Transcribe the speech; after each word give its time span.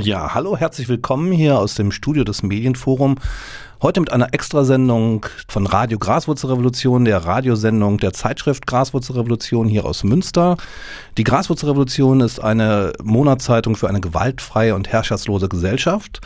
Ja, 0.00 0.32
hallo, 0.32 0.56
herzlich 0.56 0.88
willkommen 0.88 1.32
hier 1.32 1.58
aus 1.58 1.74
dem 1.74 1.90
Studio 1.90 2.22
des 2.22 2.44
Medienforum. 2.44 3.16
Heute 3.82 3.98
mit 3.98 4.12
einer 4.12 4.32
Extrasendung 4.32 5.26
von 5.48 5.66
Radio 5.66 5.98
Graswurzelrevolution, 5.98 7.04
der 7.04 7.18
Radiosendung 7.24 7.98
der 7.98 8.12
Zeitschrift 8.12 8.68
Graswurzelrevolution 8.68 9.66
hier 9.66 9.84
aus 9.84 10.04
Münster. 10.04 10.56
Die 11.16 11.24
Graswurzelrevolution 11.24 12.20
ist 12.20 12.38
eine 12.38 12.92
Monatszeitung 13.02 13.74
für 13.74 13.88
eine 13.88 14.00
gewaltfreie 14.00 14.76
und 14.76 14.86
herrschaftslose 14.86 15.48
Gesellschaft. 15.48 16.20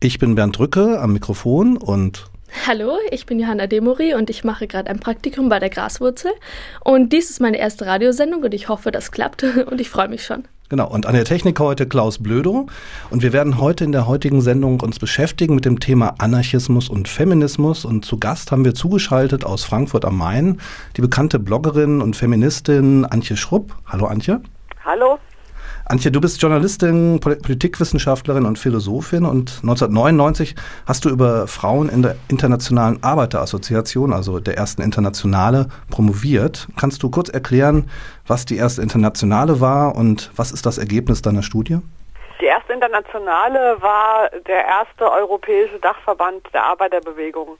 Ich 0.00 0.18
bin 0.18 0.34
Bernd 0.34 0.56
Drücke 0.56 0.98
am 0.98 1.12
Mikrofon 1.12 1.76
und 1.76 2.24
Hallo, 2.66 2.96
ich 3.10 3.26
bin 3.26 3.38
Johanna 3.38 3.66
Demori 3.66 4.14
und 4.14 4.30
ich 4.30 4.44
mache 4.44 4.66
gerade 4.66 4.88
ein 4.88 5.00
Praktikum 5.00 5.50
bei 5.50 5.58
der 5.58 5.68
Graswurzel. 5.68 6.32
Und 6.82 7.12
dies 7.12 7.28
ist 7.28 7.40
meine 7.40 7.58
erste 7.58 7.84
Radiosendung 7.84 8.44
und 8.44 8.54
ich 8.54 8.70
hoffe, 8.70 8.90
das 8.90 9.12
klappt 9.12 9.42
und 9.70 9.78
ich 9.78 9.90
freue 9.90 10.08
mich 10.08 10.24
schon. 10.24 10.44
Genau, 10.70 10.88
und 10.88 11.04
an 11.04 11.14
der 11.14 11.26
Technik 11.26 11.60
heute 11.60 11.86
Klaus 11.86 12.18
Blödo. 12.18 12.66
Und 13.10 13.22
wir 13.22 13.34
werden 13.34 13.58
heute 13.58 13.84
in 13.84 13.92
der 13.92 14.06
heutigen 14.06 14.40
Sendung 14.40 14.80
uns 14.80 14.98
beschäftigen 14.98 15.54
mit 15.54 15.66
dem 15.66 15.78
Thema 15.78 16.14
Anarchismus 16.18 16.88
und 16.88 17.06
Feminismus. 17.06 17.84
Und 17.84 18.04
zu 18.04 18.18
Gast 18.18 18.50
haben 18.50 18.64
wir 18.64 18.74
zugeschaltet 18.74 19.44
aus 19.44 19.64
Frankfurt 19.64 20.06
am 20.06 20.16
Main 20.16 20.60
die 20.96 21.02
bekannte 21.02 21.38
Bloggerin 21.38 22.00
und 22.00 22.16
Feministin 22.16 23.04
Antje 23.04 23.36
Schrupp. 23.36 23.76
Hallo 23.86 24.06
Antje. 24.06 24.40
Hallo. 24.84 25.18
Antje, 25.86 26.10
du 26.10 26.18
bist 26.18 26.40
Journalistin, 26.40 27.20
Politikwissenschaftlerin 27.20 28.46
und 28.46 28.58
Philosophin 28.58 29.26
und 29.26 29.60
1999 29.62 30.54
hast 30.86 31.04
du 31.04 31.10
über 31.10 31.46
Frauen 31.46 31.90
in 31.90 32.00
der 32.00 32.16
Internationalen 32.28 33.02
Arbeiterassoziation, 33.02 34.14
also 34.14 34.40
der 34.40 34.56
ersten 34.56 34.80
Internationale, 34.80 35.66
promoviert. 35.90 36.68
Kannst 36.80 37.02
du 37.02 37.10
kurz 37.10 37.28
erklären, 37.28 37.90
was 38.26 38.46
die 38.46 38.56
erste 38.56 38.80
Internationale 38.80 39.60
war 39.60 39.94
und 39.94 40.30
was 40.36 40.52
ist 40.52 40.64
das 40.64 40.78
Ergebnis 40.78 41.20
deiner 41.20 41.42
Studie? 41.42 41.80
Die 42.40 42.46
erste 42.46 42.72
Internationale 42.72 43.76
war 43.82 44.30
der 44.46 44.64
erste 44.64 45.12
europäische 45.12 45.78
Dachverband 45.80 46.48
der 46.54 46.64
Arbeiterbewegung. 46.64 47.58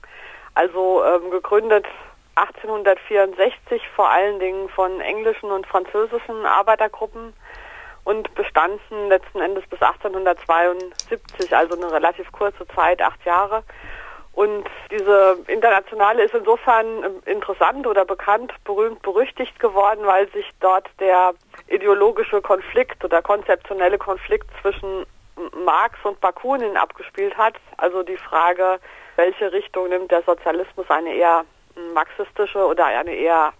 Also 0.55 1.03
ähm, 1.05 1.29
gegründet 1.29 1.85
1864 2.33 3.83
vor 3.95 4.09
allen 4.09 4.39
Dingen 4.39 4.67
von 4.69 4.99
englischen 4.99 5.51
und 5.51 5.67
französischen 5.67 6.43
Arbeitergruppen 6.47 7.33
und 8.05 8.33
bestanden 8.35 9.09
letzten 9.09 9.41
Endes 9.41 9.65
bis 9.67 9.81
1872, 9.81 11.55
also 11.55 11.75
eine 11.75 11.91
relativ 11.91 12.31
kurze 12.31 12.65
Zeit, 12.69 13.01
acht 13.01 13.23
Jahre. 13.25 13.63
Und 14.31 14.65
diese 14.91 15.37
Internationale 15.47 16.23
ist 16.23 16.35
insofern 16.35 17.21
interessant 17.25 17.87
oder 17.87 18.05
bekannt, 18.05 18.53
berühmt, 18.65 19.01
berüchtigt 19.01 19.59
geworden, 19.59 20.05
weil 20.05 20.29
sich 20.31 20.49
dort 20.59 20.89
der 20.99 21.33
ideologische 21.67 22.41
Konflikt 22.41 23.03
oder 23.03 23.21
konzeptionelle 23.21 23.97
Konflikt 23.97 24.47
zwischen 24.61 25.05
Marx 25.65 25.97
und 26.03 26.19
Bakunin 26.19 26.77
abgespielt 26.77 27.37
hat. 27.37 27.55
Also 27.77 28.03
die 28.03 28.17
Frage, 28.17 28.79
welche 29.15 29.51
Richtung 29.51 29.89
nimmt 29.89 30.11
der 30.11 30.21
Sozialismus, 30.23 30.85
eine 30.89 31.13
eher 31.13 31.45
marxistische 31.93 32.65
oder 32.65 32.85
eine 32.85 33.15
eher 33.15 33.53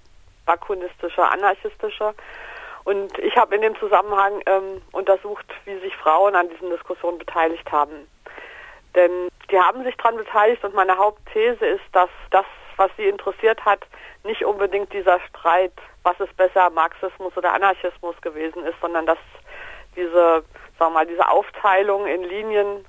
bakunistische, 0.46 1.24
anarchistische. 1.24 2.14
Und 2.86 3.18
ich 3.20 3.36
habe 3.36 3.56
in 3.56 3.62
dem 3.62 3.76
Zusammenhang 3.78 4.42
ähm, 4.46 4.82
untersucht, 4.92 5.46
wie 5.66 5.78
sich 5.80 5.96
Frauen 5.98 6.36
an 6.36 6.50
diesen 6.50 6.70
Diskussionen 6.70 7.18
beteiligt 7.18 7.72
haben. 7.72 8.08
Denn 8.96 9.28
die 9.50 9.60
haben 9.60 9.84
sich 9.84 9.98
daran 9.98 10.18
beteiligt 10.18 10.64
und 10.64 10.76
meine 10.76 10.98
Hauptthese 10.98 11.66
ist, 11.66 11.84
dass 11.92 12.10
das, 12.30 12.46
was 12.78 12.92
sie 12.96 13.08
interessiert 13.08 13.66
hat, 13.66 13.82
nicht 14.24 14.46
unbedingt 14.46 14.94
dieser 14.94 15.20
Streit, 15.22 15.74
was 16.04 16.20
ist 16.20 16.36
besser, 16.38 16.70
Marxismus 16.70 17.36
oder 17.36 17.54
Anarchismus 17.54 18.16
gewesen 18.22 18.64
ist, 18.66 18.80
sondern 18.80 19.06
dass 19.06 19.18
diese, 19.96 20.44
sagen 20.78 20.78
wir 20.78 20.90
mal, 20.92 21.08
diese 21.08 21.28
Aufteilung 21.28 22.06
in 22.06 22.24
Linien 22.24 22.86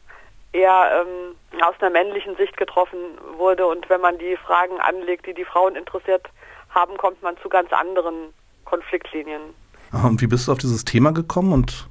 eher 0.52 1.04
ähm, 1.06 1.36
aus 1.62 1.74
einer 1.80 1.90
männlichen 1.90 2.36
Sicht 2.36 2.56
getroffen 2.56 2.98
wurde. 3.36 3.66
Und 3.66 3.88
wenn 3.88 4.00
man 4.00 4.18
die 4.18 4.36
Fragen 4.36 4.78
anlegt, 4.80 5.26
die 5.26 5.34
die 5.34 5.44
Frauen 5.44 5.76
interessiert 5.76 6.28
haben, 6.70 6.96
kommt 6.96 7.22
man 7.22 7.36
zu 7.38 7.48
ganz 7.48 7.72
anderen 7.72 8.34
Konfliktlinien. 8.64 9.54
Und 9.92 10.20
wie 10.20 10.26
bist 10.26 10.48
du 10.48 10.52
auf 10.52 10.58
dieses 10.58 10.84
Thema 10.84 11.12
gekommen 11.12 11.52
und 11.52 11.88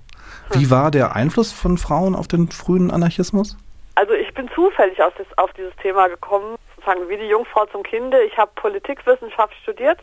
wie 0.52 0.70
war 0.70 0.92
der 0.92 1.16
Einfluss 1.16 1.52
von 1.52 1.78
Frauen 1.78 2.16
auf 2.16 2.28
den 2.28 2.50
frühen 2.50 2.92
Anarchismus? 2.92 3.58
Also 3.96 4.14
ich 4.14 4.34
bin 4.34 4.50
zufällig 4.54 5.02
auf, 5.02 5.14
das, 5.18 5.26
auf 5.38 5.52
dieses 5.54 5.76
Thema 5.78 6.08
gekommen, 6.08 6.58
sozusagen 6.76 7.08
wie 7.10 7.18
die 7.18 7.28
Jungfrau 7.28 7.66
zum 7.68 7.84
Kinde. 7.84 8.22
Ich 8.24 8.38
habe 8.38 8.52
Politikwissenschaft 8.56 9.54
studiert 9.64 10.00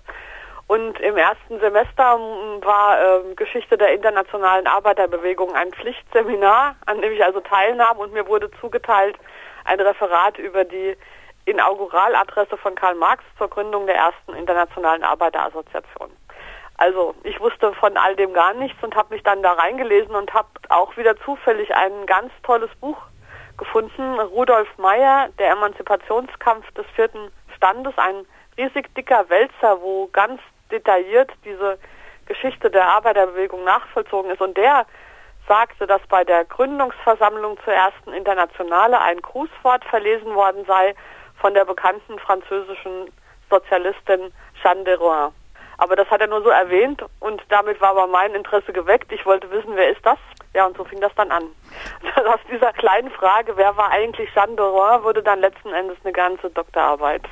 und 0.67 0.99
im 1.01 1.17
ersten 1.17 1.61
Semester 1.61 2.19
war 2.63 2.99
äh, 2.99 3.35
Geschichte 3.35 3.77
der 3.77 3.93
internationalen 3.93 4.67
Arbeiterbewegung 4.67 5.55
ein 5.55 5.71
Pflichtseminar, 5.73 6.77
an 6.87 7.03
dem 7.03 7.13
ich 7.13 7.23
also 7.23 7.41
teilnahm 7.41 7.99
und 7.99 8.15
mir 8.15 8.27
wurde 8.27 8.51
zugeteilt 8.61 9.17
ein 9.65 9.79
Referat 9.79 10.39
über 10.39 10.65
die 10.65 10.97
Inauguraladresse 11.45 12.57
von 12.57 12.75
Karl 12.75 12.95
Marx 12.95 13.23
zur 13.37 13.49
Gründung 13.49 13.87
der 13.87 13.97
ersten 13.97 14.35
internationalen 14.35 15.03
Arbeiterassoziation. 15.03 16.11
Also 16.83 17.15
ich 17.23 17.39
wusste 17.39 17.73
von 17.75 17.97
all 17.97 18.17
dem 18.17 18.33
gar 18.33 18.55
nichts 18.55 18.83
und 18.83 18.97
habe 18.97 19.15
mich 19.15 19.23
dann 19.23 19.41
da 19.41 19.53
reingelesen 19.53 20.17
und 20.17 20.35
habe 20.35 20.49
auch 20.69 20.97
wieder 20.97 21.17
zufällig 21.21 21.73
ein 21.73 22.07
ganz 22.07 22.33
tolles 22.43 22.75
Buch 22.81 22.97
gefunden. 23.57 24.19
Rudolf 24.19 24.67
Meyer, 24.79 25.29
der 25.39 25.53
Emanzipationskampf 25.53 26.69
des 26.73 26.85
vierten 26.97 27.31
Standes, 27.57 27.97
ein 27.99 28.27
riesig 28.59 28.93
dicker 28.97 29.31
Wälzer, 29.31 29.81
wo 29.81 30.09
ganz 30.09 30.41
detailliert 30.73 31.31
diese 31.45 31.79
Geschichte 32.27 32.69
der 32.69 32.89
Arbeiterbewegung 32.89 33.63
nachvollzogen 33.63 34.33
ist. 34.33 34.41
Und 34.41 34.57
der 34.57 34.85
sagte, 35.47 35.87
dass 35.87 36.03
bei 36.09 36.25
der 36.25 36.45
Gründungsversammlung 36.47 37.59
zur 37.63 37.75
ersten 37.75 38.13
Internationale 38.13 39.01
ein 39.01 39.23
Grußwort 39.23 39.85
verlesen 39.85 40.35
worden 40.35 40.65
sei 40.67 40.97
von 41.41 41.55
der 41.55 41.65
bekannten 41.65 42.19
französischen 42.19 43.09
Sozialistin 43.49 44.33
Jeanne 44.61 44.83
de 44.83 44.95
Rouen. 44.95 45.33
Aber 45.83 45.97
das 45.97 46.09
hat 46.11 46.21
er 46.21 46.29
nur 46.29 46.45
so 46.45 46.51
erwähnt 46.51 47.05
und 47.19 47.43
damit 47.49 47.81
war 47.81 47.91
aber 47.91 48.07
mein 48.07 48.37
Interesse 48.37 48.73
geweckt. 48.73 49.11
Ich 49.11 49.27
wollte 49.27 49.51
wissen, 49.51 49.73
wer 49.75 49.91
ist 49.91 50.07
das? 50.07 50.17
Ja, 50.55 50.65
und 50.65 50.77
so 50.77 50.85
fing 50.85 51.01
das 51.01 51.13
dann 51.17 51.33
an. 51.33 51.43
Aus 52.25 52.39
dieser 52.49 52.73
kleinen 52.73 53.11
Frage, 53.11 53.57
wer 53.57 53.77
war 53.77 53.91
eigentlich 53.91 54.31
Jeanne 54.33 54.55
Dorin, 54.55 55.03
wurde 55.03 55.25
dann 55.25 55.41
letzten 55.41 55.73
Endes 55.73 55.97
eine 56.05 56.13
ganze 56.13 56.51
Doktorarbeit. 56.51 57.23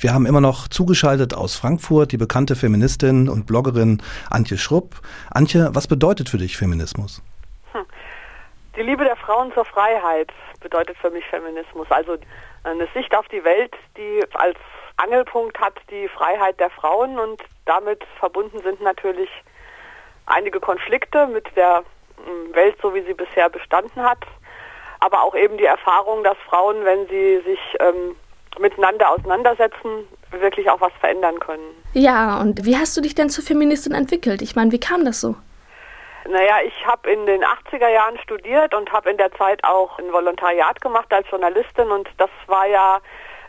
Wir 0.00 0.12
haben 0.12 0.26
immer 0.26 0.40
noch 0.40 0.66
zugeschaltet 0.66 1.32
aus 1.32 1.54
Frankfurt 1.54 2.10
die 2.10 2.16
bekannte 2.16 2.56
Feministin 2.56 3.28
und 3.28 3.46
Bloggerin 3.46 4.02
Antje 4.30 4.58
Schrupp. 4.58 4.96
Antje, 5.30 5.68
was 5.72 5.86
bedeutet 5.86 6.28
für 6.28 6.38
dich 6.38 6.56
Feminismus? 6.56 7.22
Hm. 7.70 7.84
Die 8.74 8.82
Liebe 8.82 9.04
der 9.04 9.14
Frauen 9.14 9.52
zur 9.52 9.64
Freiheit 9.64 10.32
bedeutet 10.60 10.96
für 10.98 11.10
mich 11.10 11.24
Feminismus. 11.26 11.86
Also 11.90 12.16
eine 12.64 12.88
Sicht 12.94 13.14
auf 13.14 13.28
die 13.28 13.44
Welt, 13.44 13.76
die 13.96 14.24
als 14.34 14.58
Angelpunkt 15.02 15.58
hat 15.60 15.74
die 15.90 16.08
Freiheit 16.08 16.58
der 16.60 16.70
Frauen 16.70 17.18
und 17.18 17.42
damit 17.66 18.04
verbunden 18.18 18.60
sind 18.62 18.80
natürlich 18.80 19.30
einige 20.26 20.60
Konflikte 20.60 21.26
mit 21.26 21.44
der 21.56 21.82
hm, 22.24 22.54
Welt, 22.54 22.76
so 22.82 22.94
wie 22.94 23.02
sie 23.02 23.14
bisher 23.14 23.48
bestanden 23.48 24.02
hat, 24.02 24.20
aber 25.00 25.22
auch 25.22 25.34
eben 25.34 25.56
die 25.56 25.64
Erfahrung, 25.64 26.22
dass 26.24 26.36
Frauen, 26.48 26.84
wenn 26.84 27.06
sie 27.08 27.40
sich 27.44 27.60
ähm, 27.80 28.16
miteinander 28.58 29.10
auseinandersetzen, 29.10 30.06
wirklich 30.30 30.70
auch 30.70 30.80
was 30.80 30.92
verändern 31.00 31.38
können. 31.40 31.82
Ja, 31.92 32.40
und 32.40 32.64
wie 32.64 32.76
hast 32.76 32.96
du 32.96 33.00
dich 33.00 33.14
denn 33.14 33.30
zur 33.30 33.44
Feministin 33.44 33.94
entwickelt? 33.94 34.42
Ich 34.42 34.54
meine, 34.54 34.70
wie 34.72 34.80
kam 34.80 35.04
das 35.04 35.20
so? 35.20 35.34
Naja, 36.28 36.56
ich 36.64 36.86
habe 36.86 37.10
in 37.10 37.26
den 37.26 37.42
80er 37.42 37.88
Jahren 37.88 38.18
studiert 38.18 38.74
und 38.74 38.92
habe 38.92 39.10
in 39.10 39.16
der 39.16 39.32
Zeit 39.32 39.64
auch 39.64 39.98
ein 39.98 40.12
Volontariat 40.12 40.80
gemacht 40.80 41.12
als 41.12 41.28
Journalistin 41.30 41.90
und 41.90 42.08
das 42.18 42.30
war 42.46 42.66
ja 42.66 43.00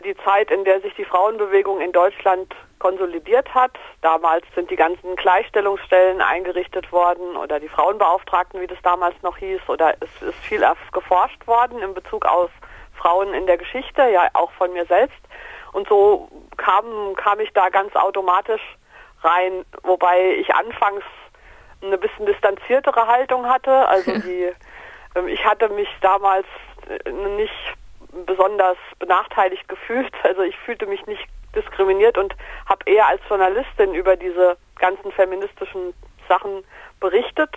die 0.02 0.16
Zeit, 0.24 0.50
in 0.50 0.64
der 0.64 0.80
sich 0.80 0.94
die 0.94 1.04
Frauenbewegung 1.04 1.80
in 1.80 1.92
Deutschland 1.92 2.54
konsolidiert 2.78 3.54
hat. 3.54 3.72
Damals 4.00 4.44
sind 4.54 4.70
die 4.70 4.76
ganzen 4.76 5.16
Gleichstellungsstellen 5.16 6.20
eingerichtet 6.20 6.90
worden 6.92 7.36
oder 7.36 7.60
die 7.60 7.68
Frauenbeauftragten, 7.68 8.60
wie 8.60 8.66
das 8.66 8.78
damals 8.82 9.14
noch 9.22 9.36
hieß, 9.36 9.60
oder 9.68 9.94
es 10.00 10.28
ist 10.28 10.38
viel 10.40 10.64
geforscht 10.92 11.46
worden 11.46 11.80
in 11.80 11.94
Bezug 11.94 12.26
auf 12.26 12.50
Frauen 12.94 13.32
in 13.34 13.46
der 13.46 13.56
Geschichte, 13.56 14.02
ja 14.10 14.28
auch 14.34 14.52
von 14.52 14.72
mir 14.72 14.84
selbst. 14.86 15.18
Und 15.72 15.88
so 15.88 16.28
kam, 16.56 17.14
kam 17.16 17.40
ich 17.40 17.52
da 17.52 17.68
ganz 17.68 17.94
automatisch 17.96 18.62
rein, 19.22 19.64
wobei 19.82 20.34
ich 20.34 20.54
anfangs 20.54 21.04
eine 21.82 21.98
bisschen 21.98 22.26
distanziertere 22.26 23.06
Haltung 23.06 23.46
hatte. 23.46 23.88
Also 23.88 24.12
die, 24.18 24.52
ähm, 25.14 25.28
ich 25.28 25.44
hatte 25.44 25.68
mich 25.70 25.88
damals 26.00 26.46
äh, 26.88 27.10
nicht 27.10 27.52
besonders 28.26 28.76
benachteiligt 28.98 29.68
gefühlt. 29.68 30.12
Also 30.22 30.42
ich 30.42 30.56
fühlte 30.58 30.86
mich 30.86 31.04
nicht 31.06 31.26
diskriminiert 31.54 32.16
und 32.16 32.34
habe 32.66 32.90
eher 32.90 33.06
als 33.06 33.20
Journalistin 33.28 33.94
über 33.94 34.16
diese 34.16 34.56
ganzen 34.76 35.12
feministischen 35.12 35.92
Sachen 36.28 36.64
berichtet, 37.00 37.50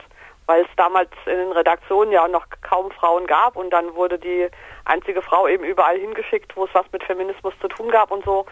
weil 0.48 0.64
es 0.64 0.68
damals 0.76 1.10
in 1.26 1.38
den 1.38 1.52
Redaktionen 1.52 2.12
ja 2.12 2.28
noch 2.28 2.46
kaum 2.62 2.92
Frauen 2.92 3.26
gab 3.28 3.56
und 3.56 3.72
dann 3.72 3.96
wurde 3.96 4.20
die 4.20 4.50
einzige 4.84 5.22
Frau 5.22 5.48
eben 5.48 5.64
überall 5.64 5.98
hingeschickt, 5.98 6.56
wo 6.58 6.66
es 6.66 6.74
was 6.74 6.86
mit 6.92 7.04
Feminismus 7.04 7.54
zu 7.62 7.68
tun 7.68 7.90
gab 7.90 8.12
und 8.12 8.26
so 8.26 8.46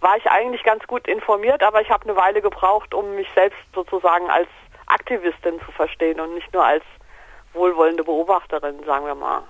war 0.00 0.16
ich 0.16 0.30
eigentlich 0.30 0.64
ganz 0.64 0.84
gut 0.86 1.06
informiert, 1.06 1.62
aber 1.62 1.80
ich 1.80 1.88
habe 1.88 2.04
eine 2.04 2.16
Weile 2.16 2.42
gebraucht, 2.42 2.92
um 2.92 3.14
mich 3.14 3.28
selbst 3.34 3.60
sozusagen 3.72 4.28
als 4.30 4.48
Aktivistin 4.86 5.60
zu 5.64 5.70
verstehen 5.72 6.20
und 6.20 6.34
nicht 6.34 6.52
nur 6.52 6.64
als 6.64 6.84
wohlwollende 7.52 8.02
Beobachterin, 8.02 8.82
sagen 8.84 9.06
wir 9.06 9.14
mal. 9.14 9.44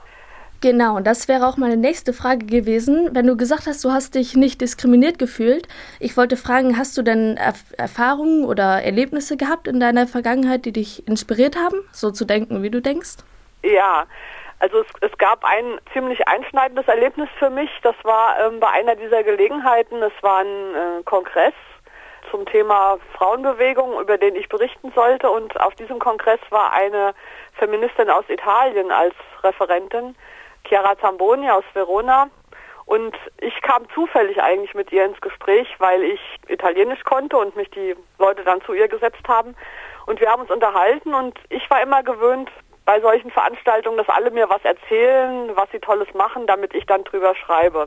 Genau, 0.63 0.95
und 0.95 1.09
das 1.09 1.27
wäre 1.27 1.49
auch 1.49 1.57
meine 1.57 1.77
nächste 1.77 2.13
Frage 2.13 2.47
gewesen. 2.47 3.11
Wenn 3.13 3.27
du 3.27 3.37
gesagt 3.37 3.67
hast, 3.67 3.85
du 3.85 3.91
hast 3.91 4.15
dich 4.15 4.37
nicht 4.37 4.61
diskriminiert 4.61 5.19
gefühlt, 5.19 5.67
ich 5.99 6.17
wollte 6.17 6.37
fragen, 6.37 6.79
hast 6.79 6.97
du 6.97 7.03
denn 7.03 7.37
Erf 7.37 7.65
Erfahrungen 7.77 8.45
oder 8.45 8.81
Erlebnisse 8.81 9.37
gehabt 9.37 9.67
in 9.67 9.81
deiner 9.81 10.07
Vergangenheit, 10.07 10.65
die 10.65 10.71
dich 10.73 11.09
inspiriert 11.09 11.57
haben, 11.57 11.85
so 11.91 12.13
zu 12.13 12.25
denken, 12.25 12.63
wie 12.63 12.71
du 12.71 12.81
denkst? 12.81 13.17
Ja, 13.65 14.07
also 14.61 14.83
es, 14.83 14.87
es 15.01 15.19
gab 15.19 15.45
ein 15.45 15.81
ziemlich 15.93 16.29
einschneidendes 16.29 16.87
Erlebnis 16.87 17.29
für 17.41 17.51
mich. 17.51 17.71
Das 17.83 17.97
war 18.05 18.39
ähm, 18.39 18.61
bei 18.61 18.69
einer 18.69 18.95
dieser 18.95 19.25
Gelegenheiten. 19.25 20.01
Es 20.01 20.13
war 20.21 20.43
ein 20.43 20.47
äh, 20.47 21.03
Kongress 21.05 21.55
zum 22.31 22.47
Thema 22.47 22.99
Frauenbewegung, 23.15 24.01
über 24.01 24.17
den 24.17 24.37
ich 24.37 24.49
berichten 24.49 24.93
sollte. 24.95 25.29
Und 25.29 25.61
auf 25.61 25.75
diesem 25.75 25.99
Kongress 25.99 26.39
war 26.51 26.73
eine 26.73 27.15
Feministin 27.55 28.09
aus 28.11 28.25
Italien 28.29 28.93
als 28.93 29.15
Referentin 29.43 30.15
Chiara 30.73 30.97
Zamboni 30.99 31.51
aus 31.51 31.65
Verona. 31.75 32.31
Und 32.87 33.15
ich 33.39 33.61
kam 33.61 33.87
zufällig 33.95 34.43
eigentlich 34.43 34.73
mit 34.73 34.91
ihr 34.91 35.05
ins 35.05 35.21
Gespräch, 35.21 35.69
weil 35.79 36.03
ich 36.03 36.21
Italienisch 36.49 37.05
konnte 37.05 37.37
und 37.37 37.55
mich 37.57 37.69
die 37.71 37.95
Leute 38.19 38.43
dann 38.43 38.63
zu 38.63 38.73
ihr 38.73 38.89
gesetzt 38.89 39.29
haben. 39.29 39.55
Und 40.07 40.19
wir 40.21 40.31
haben 40.31 40.41
uns 40.41 40.51
unterhalten 40.51 41.13
und 41.13 41.39
ich 41.51 41.69
war 41.69 41.83
immer 41.83 42.03
gewöhnt 42.03 42.51
bei 42.87 43.01
solchen 43.01 43.31
Veranstaltungen, 43.31 43.99
dass 43.99 44.09
alle 44.09 44.31
mir 44.31 44.49
was 44.49 44.65
erzählen, 44.65 45.55
was 45.55 45.71
sie 45.73 45.79
Tolles 45.79 46.13
machen, 46.15 46.47
damit 46.47 46.75
ich 46.75 46.87
dann 46.87 47.05
drüber 47.05 47.35
schreibe. 47.35 47.87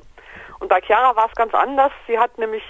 Und 0.60 0.68
bei 0.68 0.80
Chiara 0.82 1.16
war 1.16 1.26
es 1.26 1.34
ganz 1.34 1.56
anders. 1.56 1.92
Sie 2.06 2.20
hat 2.20 2.38
nämlich 2.38 2.64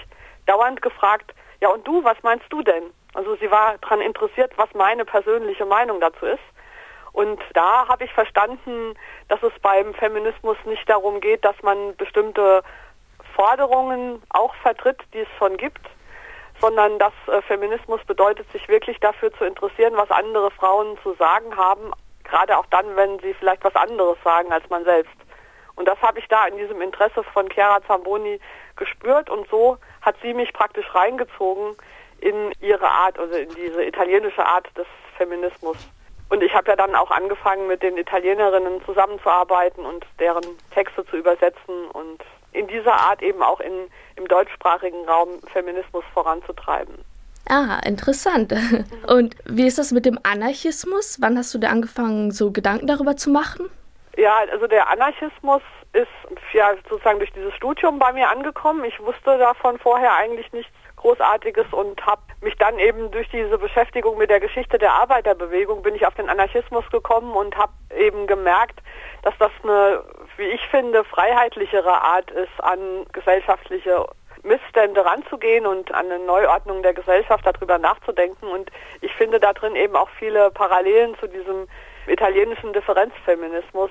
dauernd 0.46 0.80
gefragt, 0.80 1.34
ja 1.60 1.68
und 1.68 1.86
du, 1.86 2.02
was 2.04 2.16
meinst 2.22 2.46
du 2.48 2.62
denn? 2.62 2.84
Also 3.12 3.36
sie 3.36 3.50
war 3.50 3.76
daran 3.82 4.00
interessiert, 4.00 4.52
was 4.56 4.72
meine 4.72 5.04
persönliche 5.04 5.66
Meinung 5.66 6.00
dazu 6.00 6.24
ist. 6.24 6.42
Und 7.16 7.40
da 7.54 7.88
habe 7.88 8.04
ich 8.04 8.12
verstanden, 8.12 8.92
dass 9.28 9.42
es 9.42 9.52
beim 9.62 9.94
Feminismus 9.94 10.58
nicht 10.66 10.86
darum 10.86 11.22
geht, 11.22 11.46
dass 11.46 11.56
man 11.62 11.96
bestimmte 11.96 12.62
Forderungen 13.34 14.22
auch 14.28 14.54
vertritt, 14.56 15.00
die 15.14 15.20
es 15.20 15.28
schon 15.38 15.56
gibt, 15.56 15.80
sondern 16.60 16.98
dass 16.98 17.14
äh, 17.28 17.40
Feminismus 17.40 18.04
bedeutet, 18.04 18.46
sich 18.52 18.68
wirklich 18.68 19.00
dafür 19.00 19.32
zu 19.32 19.46
interessieren, 19.46 19.94
was 19.96 20.10
andere 20.10 20.50
Frauen 20.50 20.98
zu 21.02 21.14
sagen 21.14 21.56
haben, 21.56 21.90
gerade 22.24 22.58
auch 22.58 22.66
dann, 22.66 22.96
wenn 22.96 23.18
sie 23.20 23.32
vielleicht 23.32 23.64
was 23.64 23.76
anderes 23.76 24.18
sagen 24.22 24.52
als 24.52 24.68
man 24.68 24.84
selbst. 24.84 25.16
Und 25.74 25.88
das 25.88 25.98
habe 26.02 26.18
ich 26.18 26.28
da 26.28 26.46
in 26.46 26.58
diesem 26.58 26.82
Interesse 26.82 27.22
von 27.32 27.48
Chiara 27.50 27.80
Zamboni 27.86 28.38
gespürt 28.76 29.30
und 29.30 29.48
so 29.48 29.78
hat 30.02 30.16
sie 30.20 30.34
mich 30.34 30.52
praktisch 30.52 30.94
reingezogen 30.94 31.78
in 32.20 32.52
ihre 32.60 32.90
Art, 32.90 33.18
also 33.18 33.36
in 33.36 33.48
diese 33.54 33.82
italienische 33.86 34.44
Art 34.44 34.68
des 34.76 34.86
Feminismus. 35.16 35.78
Und 36.28 36.42
ich 36.42 36.52
habe 36.54 36.70
ja 36.70 36.76
dann 36.76 36.94
auch 36.94 37.10
angefangen, 37.10 37.68
mit 37.68 37.82
den 37.82 37.96
Italienerinnen 37.96 38.84
zusammenzuarbeiten 38.84 39.86
und 39.86 40.04
deren 40.18 40.44
Texte 40.72 41.06
zu 41.06 41.16
übersetzen 41.16 41.88
und 41.92 42.20
in 42.52 42.66
dieser 42.66 42.94
Art 42.94 43.22
eben 43.22 43.42
auch 43.42 43.60
in, 43.60 43.88
im 44.16 44.26
deutschsprachigen 44.26 45.04
Raum 45.08 45.28
Feminismus 45.52 46.04
voranzutreiben. 46.12 46.96
Ah, 47.48 47.78
interessant. 47.84 48.52
Und 49.06 49.36
wie 49.44 49.66
ist 49.68 49.78
das 49.78 49.92
mit 49.92 50.04
dem 50.04 50.18
Anarchismus? 50.24 51.18
Wann 51.20 51.38
hast 51.38 51.54
du 51.54 51.58
da 51.58 51.68
angefangen, 51.68 52.32
so 52.32 52.50
Gedanken 52.50 52.88
darüber 52.88 53.16
zu 53.16 53.30
machen? 53.30 53.70
Ja, 54.16 54.38
also 54.50 54.66
der 54.66 54.90
Anarchismus 54.90 55.62
ist 55.92 56.08
ja 56.52 56.74
sozusagen 56.88 57.18
durch 57.18 57.32
dieses 57.32 57.54
Studium 57.54 58.00
bei 58.00 58.12
mir 58.12 58.28
angekommen. 58.28 58.84
Ich 58.84 58.98
wusste 58.98 59.38
davon 59.38 59.78
vorher 59.78 60.14
eigentlich 60.14 60.52
nichts 60.52 60.72
Großartiges 60.96 61.66
und 61.72 62.04
habe 62.04 62.22
mich 62.40 62.56
dann 62.56 62.78
eben 62.78 63.10
durch 63.10 63.28
diese 63.30 63.58
Beschäftigung 63.58 64.18
mit 64.18 64.30
der 64.30 64.40
Geschichte 64.40 64.78
der 64.78 64.92
Arbeiterbewegung 64.92 65.82
bin 65.82 65.94
ich 65.94 66.06
auf 66.06 66.14
den 66.14 66.28
Anarchismus 66.28 66.88
gekommen 66.90 67.34
und 67.34 67.56
habe 67.56 67.72
eben 67.96 68.26
gemerkt, 68.26 68.80
dass 69.22 69.34
das 69.38 69.50
eine, 69.62 70.02
wie 70.36 70.48
ich 70.48 70.66
finde, 70.68 71.04
freiheitlichere 71.04 72.02
Art 72.02 72.30
ist, 72.30 72.62
an 72.62 73.06
gesellschaftliche 73.12 74.06
Missstände 74.42 75.04
ranzugehen 75.04 75.66
und 75.66 75.92
an 75.92 76.06
eine 76.06 76.24
Neuordnung 76.24 76.82
der 76.82 76.94
Gesellschaft 76.94 77.44
darüber 77.44 77.78
nachzudenken. 77.78 78.46
Und 78.46 78.70
ich 79.00 79.12
finde 79.14 79.40
da 79.40 79.52
drin 79.52 79.76
eben 79.76 79.96
auch 79.96 80.08
viele 80.18 80.50
Parallelen 80.50 81.16
zu 81.18 81.26
diesem 81.26 81.68
italienischen 82.06 82.72
Differenzfeminismus, 82.72 83.90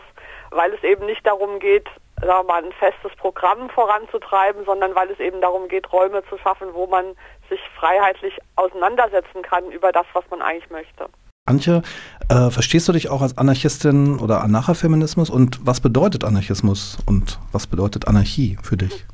weil 0.51 0.73
es 0.73 0.83
eben 0.83 1.05
nicht 1.05 1.25
darum 1.25 1.59
geht, 1.59 1.89
sagen 2.21 2.47
wir 2.47 2.53
mal, 2.53 2.63
ein 2.63 2.71
festes 2.73 3.12
Programm 3.17 3.69
voranzutreiben, 3.69 4.65
sondern 4.65 4.95
weil 4.95 5.09
es 5.09 5.19
eben 5.19 5.41
darum 5.41 5.67
geht, 5.67 5.91
Räume 5.91 6.23
zu 6.29 6.38
schaffen, 6.38 6.67
wo 6.73 6.88
man 6.88 7.06
sich 7.50 7.59
freiheitlich 7.77 8.38
auseinandersetzen 8.56 9.41
kann 9.41 9.69
über 9.71 9.91
das, 9.91 10.06
was 10.13 10.23
man 10.29 10.41
eigentlich 10.41 10.69
möchte. 10.69 11.07
Antje, 11.47 11.83
äh, 12.29 12.50
verstehst 12.50 12.88
du 12.88 12.91
dich 12.91 13.09
auch 13.09 13.21
als 13.21 13.38
Anarchistin 13.38 14.17
oder 14.17 14.41
Anarchafeminismus 14.41 15.29
und 15.29 15.59
was 15.63 15.79
bedeutet 15.79 16.23
Anarchismus 16.23 16.97
und 17.06 17.39
was 17.51 17.67
bedeutet 17.67 18.07
Anarchie 18.07 18.57
für 18.63 18.77
dich? 18.77 19.06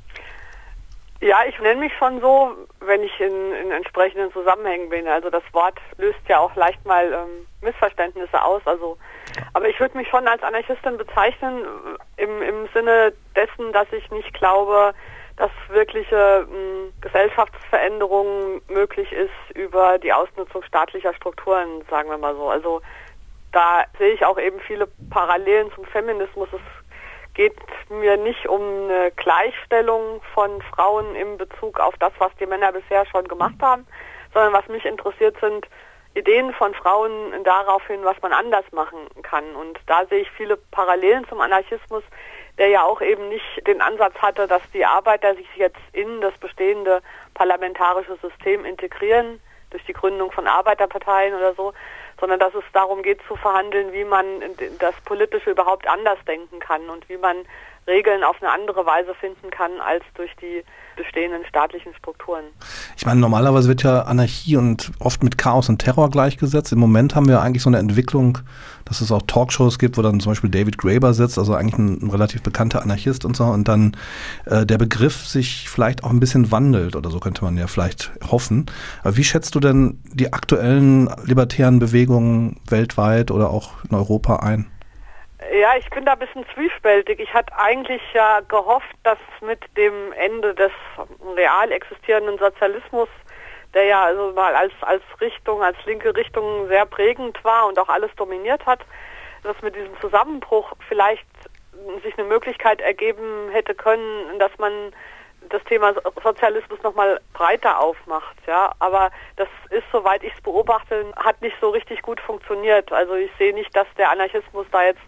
Ja, 1.21 1.43
ich 1.47 1.59
nenne 1.59 1.81
mich 1.81 1.93
schon 1.97 2.19
so, 2.19 2.55
wenn 2.79 3.03
ich 3.03 3.19
in, 3.19 3.53
in 3.53 3.71
entsprechenden 3.71 4.31
Zusammenhängen 4.33 4.89
bin. 4.89 5.07
Also 5.07 5.29
das 5.29 5.43
Wort 5.51 5.77
löst 5.97 6.19
ja 6.27 6.39
auch 6.39 6.55
leicht 6.55 6.83
mal 6.83 7.13
ähm, 7.13 7.45
Missverständnisse 7.61 8.43
aus. 8.43 8.63
Also, 8.65 8.97
aber 9.53 9.69
ich 9.69 9.79
würde 9.79 9.95
mich 9.95 10.07
schon 10.07 10.27
als 10.27 10.41
Anarchistin 10.41 10.97
bezeichnen 10.97 11.63
im, 12.17 12.41
im 12.41 12.67
Sinne 12.73 13.13
dessen, 13.35 13.71
dass 13.71 13.85
ich 13.93 14.09
nicht 14.09 14.33
glaube, 14.33 14.95
dass 15.37 15.51
wirkliche 15.69 16.47
mh, 16.49 16.91
Gesellschaftsveränderung 17.01 18.61
möglich 18.67 19.11
ist 19.11 19.55
über 19.55 19.99
die 19.99 20.11
Ausnutzung 20.11 20.63
staatlicher 20.63 21.13
Strukturen, 21.13 21.83
sagen 21.87 22.09
wir 22.09 22.17
mal 22.17 22.33
so. 22.33 22.49
Also 22.49 22.81
da 23.51 23.83
sehe 23.99 24.13
ich 24.13 24.25
auch 24.25 24.39
eben 24.39 24.59
viele 24.61 24.87
Parallelen 25.11 25.71
zum 25.75 25.85
Feminismus. 25.85 26.49
Es 26.51 26.61
geht 27.33 27.55
mir 27.89 28.17
nicht 28.17 28.47
um 28.47 28.61
eine 28.61 29.11
Gleichstellung 29.15 30.21
von 30.33 30.61
Frauen 30.61 31.15
im 31.15 31.37
Bezug 31.37 31.79
auf 31.79 31.95
das, 31.99 32.11
was 32.19 32.31
die 32.39 32.45
Männer 32.45 32.71
bisher 32.71 33.05
schon 33.05 33.27
gemacht 33.27 33.55
haben, 33.61 33.87
sondern 34.33 34.53
was 34.53 34.67
mich 34.67 34.85
interessiert 34.85 35.37
sind 35.39 35.67
Ideen 36.13 36.53
von 36.53 36.73
Frauen 36.73 37.43
darauf 37.43 37.87
hin, 37.87 38.01
was 38.03 38.21
man 38.21 38.33
anders 38.33 38.65
machen 38.71 38.99
kann. 39.23 39.55
Und 39.55 39.79
da 39.87 40.05
sehe 40.05 40.19
ich 40.21 40.31
viele 40.31 40.57
Parallelen 40.57 41.25
zum 41.27 41.39
Anarchismus, 41.39 42.03
der 42.57 42.67
ja 42.67 42.83
auch 42.83 43.01
eben 43.01 43.29
nicht 43.29 43.65
den 43.65 43.81
Ansatz 43.81 44.15
hatte, 44.15 44.47
dass 44.47 44.61
die 44.73 44.85
Arbeiter 44.85 45.35
sich 45.35 45.47
jetzt 45.55 45.79
in 45.93 46.19
das 46.19 46.37
bestehende 46.37 47.01
parlamentarische 47.33 48.17
System 48.17 48.65
integrieren, 48.65 49.39
durch 49.69 49.85
die 49.85 49.93
Gründung 49.93 50.33
von 50.33 50.47
Arbeiterparteien 50.47 51.33
oder 51.33 51.53
so, 51.53 51.71
sondern 52.21 52.39
dass 52.39 52.53
es 52.53 52.63
darum 52.71 53.01
geht 53.01 53.19
zu 53.27 53.35
verhandeln, 53.35 53.91
wie 53.91 54.05
man 54.05 54.25
das 54.79 54.95
Politische 55.03 55.49
überhaupt 55.49 55.87
anders 55.87 56.19
denken 56.25 56.59
kann 56.59 56.89
und 56.89 57.09
wie 57.09 57.17
man 57.17 57.45
Regeln 57.87 58.23
auf 58.23 58.41
eine 58.41 58.51
andere 58.51 58.85
Weise 58.85 59.13
finden 59.15 59.49
kann 59.49 59.71
als 59.85 60.03
durch 60.15 60.31
die 60.41 60.63
bestehenden 60.95 61.43
staatlichen 61.45 61.93
Strukturen. 61.95 62.43
Ich 62.95 63.05
meine, 63.05 63.19
normalerweise 63.19 63.67
wird 63.67 63.83
ja 63.83 64.01
Anarchie 64.03 64.57
und 64.57 64.91
oft 64.99 65.23
mit 65.23 65.37
Chaos 65.37 65.67
und 65.69 65.79
Terror 65.79 66.09
gleichgesetzt. 66.09 66.71
Im 66.71 66.79
Moment 66.79 67.15
haben 67.15 67.27
wir 67.27 67.41
eigentlich 67.41 67.63
so 67.63 67.69
eine 67.69 67.79
Entwicklung, 67.79 68.37
dass 68.85 69.01
es 69.01 69.11
auch 69.11 69.23
Talkshows 69.23 69.79
gibt, 69.79 69.97
wo 69.97 70.01
dann 70.01 70.19
zum 70.19 70.31
Beispiel 70.31 70.49
David 70.49 70.77
Graeber 70.77 71.13
sitzt, 71.13 71.39
also 71.39 71.55
eigentlich 71.55 71.77
ein, 71.79 72.03
ein 72.03 72.09
relativ 72.09 72.43
bekannter 72.43 72.81
Anarchist 72.81 73.25
und 73.25 73.35
so, 73.35 73.45
und 73.45 73.67
dann 73.67 73.97
äh, 74.45 74.65
der 74.65 74.77
Begriff 74.77 75.25
sich 75.25 75.69
vielleicht 75.69 76.03
auch 76.03 76.11
ein 76.11 76.19
bisschen 76.19 76.51
wandelt 76.51 76.95
oder 76.95 77.09
so 77.09 77.19
könnte 77.19 77.43
man 77.43 77.57
ja 77.57 77.67
vielleicht 77.67 78.11
hoffen. 78.29 78.67
Aber 79.01 79.17
wie 79.17 79.23
schätzt 79.23 79.55
du 79.55 79.59
denn 79.59 79.99
die 80.13 80.33
aktuellen 80.33 81.09
libertären 81.23 81.79
Bewegungen 81.79 82.59
weltweit 82.69 83.31
oder 83.31 83.49
auch 83.49 83.83
in 83.89 83.95
Europa 83.95 84.37
ein? 84.37 84.69
Ja, 85.49 85.75
ich 85.75 85.89
bin 85.89 86.05
da 86.05 86.13
ein 86.13 86.19
bisschen 86.19 86.45
zwiespältig. 86.53 87.19
Ich 87.19 87.33
hatte 87.33 87.57
eigentlich 87.57 88.01
ja 88.13 88.41
gehofft, 88.41 88.95
dass 89.03 89.17
mit 89.41 89.59
dem 89.75 90.13
Ende 90.13 90.53
des 90.53 90.71
real 91.35 91.71
existierenden 91.71 92.37
Sozialismus, 92.37 93.09
der 93.73 93.85
ja 93.85 94.03
also 94.03 94.31
mal 94.33 94.55
als, 94.55 94.71
als 94.81 95.01
Richtung, 95.19 95.63
als 95.63 95.77
linke 95.85 96.15
Richtung 96.15 96.67
sehr 96.67 96.85
prägend 96.85 97.43
war 97.43 97.67
und 97.67 97.79
auch 97.79 97.89
alles 97.89 98.11
dominiert 98.15 98.65
hat, 98.65 98.81
dass 99.43 99.59
mit 99.63 99.75
diesem 99.75 99.99
Zusammenbruch 99.99 100.73
vielleicht 100.87 101.25
sich 102.03 102.17
eine 102.17 102.27
Möglichkeit 102.27 102.79
ergeben 102.79 103.49
hätte 103.51 103.73
können, 103.73 104.37
dass 104.37 104.55
man 104.59 104.71
das 105.49 105.63
Thema 105.63 105.93
Sozialismus 106.23 106.81
nochmal 106.83 107.19
breiter 107.33 107.79
aufmacht, 107.79 108.37
ja. 108.45 108.71
Aber 108.77 109.09
das 109.37 109.47
ist, 109.71 109.85
soweit 109.91 110.23
ich 110.23 110.33
es 110.35 110.41
beobachte, 110.41 111.11
hat 111.15 111.41
nicht 111.41 111.55
so 111.59 111.71
richtig 111.71 112.03
gut 112.03 112.21
funktioniert. 112.21 112.91
Also 112.91 113.15
ich 113.15 113.31
sehe 113.39 113.53
nicht, 113.53 113.75
dass 113.75 113.87
der 113.97 114.11
Anarchismus 114.11 114.67
da 114.71 114.83
jetzt 114.83 115.01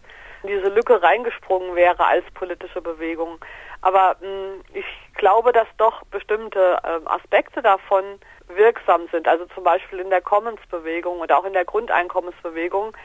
in 0.43 0.49
diese 0.49 0.69
Lücke 0.69 1.01
reingesprungen 1.01 1.75
wäre 1.75 2.05
als 2.05 2.25
politische 2.33 2.81
Bewegung. 2.81 3.39
Aber 3.81 4.15
mh, 4.21 4.27
hm, 4.27 4.61
ich 4.73 4.85
glaube, 5.15 5.51
dass 5.51 5.67
doch 5.77 6.03
bestimmte 6.05 6.77
äh, 6.83 7.09
Aspekte 7.09 7.61
davon 7.61 8.03
wirksam 8.47 9.07
sind. 9.11 9.27
Also 9.27 9.45
zum 9.47 9.63
Beispiel 9.63 9.99
in 9.99 10.09
der 10.09 10.21
Commons-Bewegung 10.21 11.19
oder 11.19 11.37
auch 11.37 11.45
in 11.45 11.53
der 11.53 11.65
Grundeinkommensbewegung. 11.65 12.95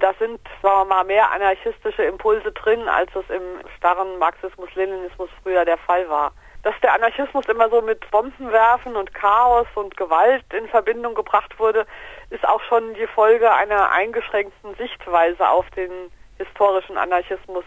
Da 0.00 0.12
sind, 0.18 0.40
sagen 0.62 0.88
wir 0.88 0.94
mal, 0.96 1.04
mehr 1.04 1.30
anarchistische 1.32 2.02
Impulse 2.02 2.52
drin, 2.52 2.86
als 2.88 3.10
es 3.14 3.28
im 3.30 3.42
starren 3.76 4.18
Marxismus-Leninismus 4.18 5.30
früher 5.42 5.64
der 5.64 5.78
Fall 5.78 6.08
war. 6.08 6.32
dass 6.62 6.74
der 6.82 6.94
Anarchismus 6.94 7.46
immer 7.46 7.70
so 7.70 7.80
mit 7.80 8.10
Bombenwerfen 8.10 8.96
und 8.96 9.14
Chaos 9.14 9.68
und 9.76 9.96
Gewalt 9.96 10.44
in 10.52 10.66
Verbindung 10.66 11.14
gebracht 11.14 11.56
wurde, 11.60 11.86
ist 12.30 12.46
auch 12.46 12.60
schon 12.62 12.94
die 12.94 13.06
Folge 13.06 13.54
einer 13.54 13.92
eingeschränkten 13.92 14.74
Sichtweise 14.74 15.48
auf 15.48 15.70
den 15.70 16.10
historischen 16.38 16.96
Anarchismus. 16.96 17.64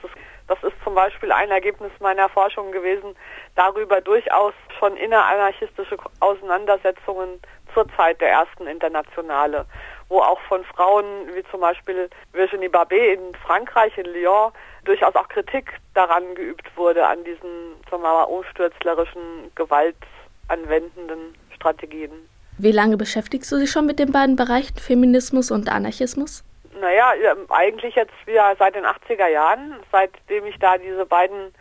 Das 0.47 0.61
ist 0.63 0.75
zum 0.83 0.95
Beispiel 0.95 1.31
ein 1.31 1.51
Ergebnis 1.51 1.91
meiner 1.99 2.29
Forschung 2.29 2.71
gewesen, 2.71 3.15
darüber 3.55 4.01
durchaus 4.01 4.53
schon 4.79 4.97
inneranarchistische 4.97 5.97
Auseinandersetzungen 6.19 7.39
zur 7.73 7.85
Zeit 7.95 8.19
der 8.19 8.29
ersten 8.29 8.67
Internationale, 8.67 9.65
wo 10.07 10.19
auch 10.21 10.39
von 10.47 10.63
Frauen 10.63 11.05
wie 11.35 11.43
zum 11.51 11.61
Beispiel 11.61 12.09
Virginie 12.33 12.69
Babet 12.69 13.19
in 13.19 13.35
Frankreich, 13.35 13.95
in 13.97 14.05
Lyon, 14.05 14.51
durchaus 14.85 15.15
auch 15.15 15.27
Kritik 15.27 15.71
daran 15.93 16.35
geübt 16.35 16.65
wurde, 16.75 17.05
an 17.05 17.23
diesen, 17.23 17.75
sagen 17.89 18.03
wir 18.03 18.13
mal, 18.13 18.23
umstürzlerischen, 18.23 19.51
gewaltanwendenden 19.55 21.35
Strategien. 21.55 22.11
Wie 22.57 22.71
lange 22.71 22.97
beschäftigst 22.97 23.51
du 23.51 23.57
dich 23.57 23.71
schon 23.71 23.85
mit 23.85 23.99
den 23.99 24.11
beiden 24.11 24.35
Bereichen 24.35 24.77
Feminismus 24.77 25.51
und 25.51 25.69
Anarchismus? 25.69 26.43
Naja, 26.79 27.13
eigentlich 27.49 27.95
jetzt 27.95 28.13
wieder 28.25 28.55
seit 28.57 28.75
den 28.75 28.85
80er 28.85 29.27
Jahren, 29.27 29.75
seitdem 29.91 30.45
ich 30.45 30.57
da 30.59 30.77
diese 30.77 31.05
beiden 31.05 31.53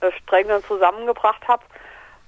äh, 0.00 0.10
Stränge 0.12 0.62
zusammengebracht 0.62 1.46
habe. 1.48 1.62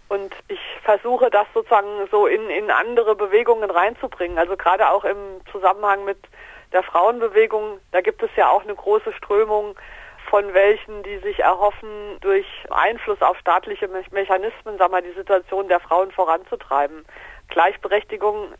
Und 0.08 0.34
ich 0.48 0.60
versuche 0.82 1.28
das 1.30 1.46
sozusagen 1.52 2.08
so 2.10 2.26
in, 2.26 2.48
in 2.48 2.70
andere 2.70 3.14
Bewegungen 3.14 3.70
reinzubringen. 3.70 4.38
Also 4.38 4.56
gerade 4.56 4.88
auch 4.90 5.04
im 5.04 5.16
Zusammenhang 5.52 6.04
mit 6.04 6.18
der 6.72 6.82
Frauenbewegung, 6.82 7.78
da 7.92 8.00
gibt 8.00 8.22
es 8.22 8.30
ja 8.36 8.50
auch 8.50 8.62
eine 8.62 8.74
große 8.74 9.12
Strömung 9.12 9.76
von 10.30 10.52
welchen, 10.52 11.02
die 11.02 11.18
sich 11.18 11.40
erhoffen, 11.40 12.18
durch 12.20 12.46
Einfluss 12.70 13.20
auf 13.22 13.38
staatliche 13.38 13.88
Mechanismen, 13.88 14.76
sagen 14.76 14.92
wir, 14.92 15.02
die 15.02 15.12
Situation 15.12 15.68
der 15.68 15.80
Frauen 15.80 16.10
voranzutreiben. 16.12 17.04
Gleichberechtigung 17.48 18.52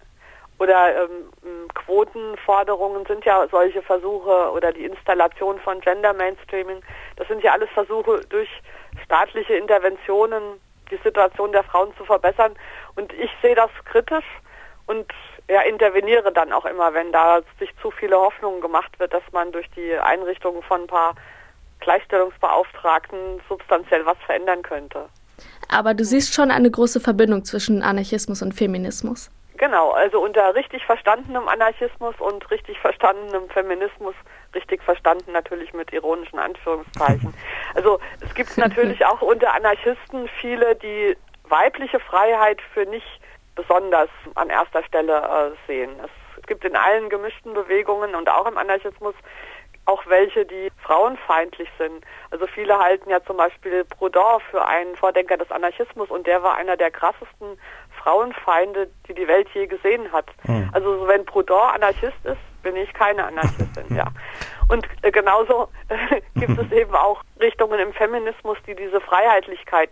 oder 0.59 1.05
ähm, 1.05 1.69
Quotenforderungen 1.75 3.07
sind 3.07 3.25
ja 3.25 3.47
solche 3.51 3.83
Versuche 3.83 4.51
oder 4.53 4.73
die 4.73 4.85
Installation 4.85 5.59
von 5.61 5.81
Gender 5.81 6.13
Mainstreaming, 6.13 6.83
das 7.17 7.29
sind 7.29 7.43
ja 7.43 7.53
alles 7.53 7.71
Versuche 7.71 8.21
durch 8.29 8.49
staatliche 9.05 9.55
Interventionen 9.55 10.61
die 10.91 10.99
Situation 11.05 11.53
der 11.53 11.65
Frauen 11.65 11.95
zu 11.97 12.05
verbessern. 12.05 12.55
Und 12.97 13.13
ich 13.13 13.31
sehe 13.43 13.55
das 13.55 13.71
kritisch 13.85 14.25
und 14.87 15.07
ja, 15.49 15.63
interveniere 15.63 16.33
dann 16.33 16.53
auch 16.53 16.65
immer, 16.65 16.93
wenn 16.95 17.13
da 17.13 17.41
sich 17.59 17.71
zu 17.81 17.91
viele 17.91 18.17
Hoffnungen 18.17 18.61
gemacht 18.61 18.99
wird, 18.99 19.13
dass 19.13 19.23
man 19.33 19.53
durch 19.53 19.69
die 19.77 19.95
Einrichtung 19.95 20.63
von 20.63 20.83
ein 20.83 20.87
paar 20.87 21.15
Gleichstellungsbeauftragten 21.81 23.41
substanziell 23.49 24.05
was 24.05 24.19
verändern 24.27 24.63
könnte. 24.63 25.09
Aber 25.69 25.95
du 25.95 26.05
siehst 26.05 26.35
schon 26.35 26.51
eine 26.51 26.71
große 26.71 27.01
Verbindung 27.01 27.45
zwischen 27.45 27.83
Anarchismus 27.83 28.43
und 28.43 28.53
Feminismus. 28.53 29.31
Genau, 29.59 29.91
also 29.91 30.21
unter 30.21 30.55
richtig 30.55 30.85
verstandenem 30.87 31.49
Anarchismus 31.49 32.15
und 32.21 32.49
richtig 32.51 32.79
verstandenem 32.79 33.49
Feminismus, 33.51 34.15
richtig 34.55 34.83
verstanden 34.85 35.33
natürlich 35.33 35.75
mit 35.75 35.93
ironischen 35.93 36.39
Anführungszeichen. 36.39 37.35
Also 37.75 38.01
es 38.21 38.35
gibt 38.35 38.57
natürlich 38.57 39.05
auch 39.05 39.21
unter 39.21 39.55
Anarchisten 39.55 40.29
viele, 40.41 40.75
die 40.75 41.17
weibliche 41.45 42.01
Freiheit 42.01 42.61
für 42.73 42.87
nicht 42.87 43.21
besonders 43.55 44.09
an 44.35 44.49
erster 44.49 44.83
Stelle 44.85 45.17
äh, 45.17 45.67
sehen. 45.67 45.91
Es 46.37 46.47
gibt 46.47 46.65
in 46.65 46.75
allen 46.75 47.09
gemischten 47.09 47.53
Bewegungen 47.53 48.15
und 48.15 48.29
auch 48.29 48.47
im 48.47 48.57
Anarchismus 48.57 49.15
auch 49.89 50.07
welche, 50.07 50.45
die 50.45 50.71
frauenfeindlich 50.83 51.69
sind. 51.79 52.05
Also 52.31 52.47
viele 52.47 52.79
halten 52.79 53.09
ja 53.09 53.23
zum 53.25 53.39
Beispiel 53.39 53.85
Proudhon 53.85 54.41
für 54.51 54.67
einen 54.67 54.95
Vordenker 54.97 55.39
des 55.39 55.51
Anarchismus 55.51 56.11
und 56.11 56.27
der 56.27 56.43
war 56.43 56.57
einer 56.57 56.77
der 56.77 56.91
krassesten 56.91 57.59
Frauenfeinde, 57.99 58.91
die 59.09 59.15
die 59.15 59.27
Welt 59.27 59.49
je 59.55 59.67
gesehen 59.67 60.13
hat. 60.13 60.27
Hm. 60.43 60.69
Also 60.75 61.09
wenn 61.09 61.25
Proudhon 61.25 61.71
Anarchist 61.75 62.25
ist, 62.25 62.63
bin 62.63 62.77
ich 62.77 62.93
keine 62.93 63.25
Anarchistin, 63.25 63.97
ja. 63.97 64.09
Und 64.69 64.87
äh, 65.01 65.11
genauso 65.11 65.69
äh, 65.89 66.21
gibt 66.39 66.59
es 66.59 66.71
eben 66.79 66.95
auch 66.95 67.23
Richtungen 67.41 67.81
im 67.81 67.95
Feminismus, 67.95 68.59
die 68.67 68.75
diese 68.75 69.01
Freiheitlichkeit 69.01 69.91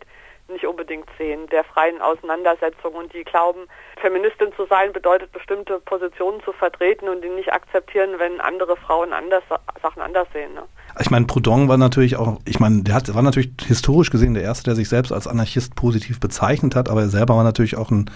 nicht 0.49 0.67
unbedingt 0.67 1.09
sehen, 1.19 1.47
der 1.51 1.65
freien 1.65 2.01
Auseinandersetzung 2.01 2.95
und 2.95 3.13
die 3.13 3.25
glauben, 3.25 3.61
Feministin 4.01 4.53
zu 4.57 4.67
sein 4.67 4.93
bedeutet 4.93 5.33
bestimmte 5.33 5.81
Positionen 5.81 6.43
zu 6.45 6.53
vertreten 6.53 7.09
und 7.09 7.23
die 7.23 7.29
nicht 7.29 7.53
akzeptieren, 7.53 8.19
wenn 8.19 8.41
andere 8.41 8.77
Frauen 8.77 9.13
anders 9.13 9.43
Sachen 9.83 10.03
anders 10.03 10.29
sehen. 10.33 10.55
Ne? 10.55 10.63
Ich 11.01 11.11
meine, 11.11 11.27
Proudhon 11.27 11.69
war 11.69 11.77
natürlich 11.77 12.17
auch, 12.17 12.39
ich 12.45 12.61
meine, 12.61 12.83
der 12.83 12.95
hat, 12.95 13.13
war 13.15 13.23
natürlich 13.23 13.51
historisch 13.67 14.11
gesehen 14.11 14.35
der 14.35 14.43
erste, 14.43 14.65
der 14.65 14.75
sich 14.75 14.89
selbst 14.89 15.13
als 15.13 15.27
Anarchist 15.27 15.75
positiv 15.75 16.21
bezeichnet 16.21 16.75
hat, 16.75 16.89
aber 16.89 17.03
er 17.03 17.09
selber 17.09 17.37
war 17.37 17.45
natürlich 17.45 17.77
auch 17.77 17.91
ein 17.91 18.11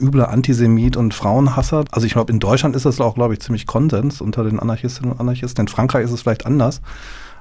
übler 0.00 0.28
Antisemit 0.28 0.96
und 0.96 1.14
Frauenhasser. 1.14 1.84
Also 1.92 2.06
ich 2.06 2.12
glaube, 2.12 2.32
in 2.32 2.40
Deutschland 2.40 2.76
ist 2.76 2.84
das 2.84 3.00
auch, 3.00 3.14
glaube 3.14 3.34
ich, 3.34 3.40
ziemlich 3.40 3.66
Konsens 3.66 4.20
unter 4.20 4.44
den 4.44 4.60
Anarchistinnen 4.60 5.12
und 5.12 5.20
Anarchisten. 5.20 5.62
In 5.62 5.68
Frankreich 5.68 6.04
ist 6.04 6.12
es 6.12 6.22
vielleicht 6.22 6.46
anders. 6.46 6.82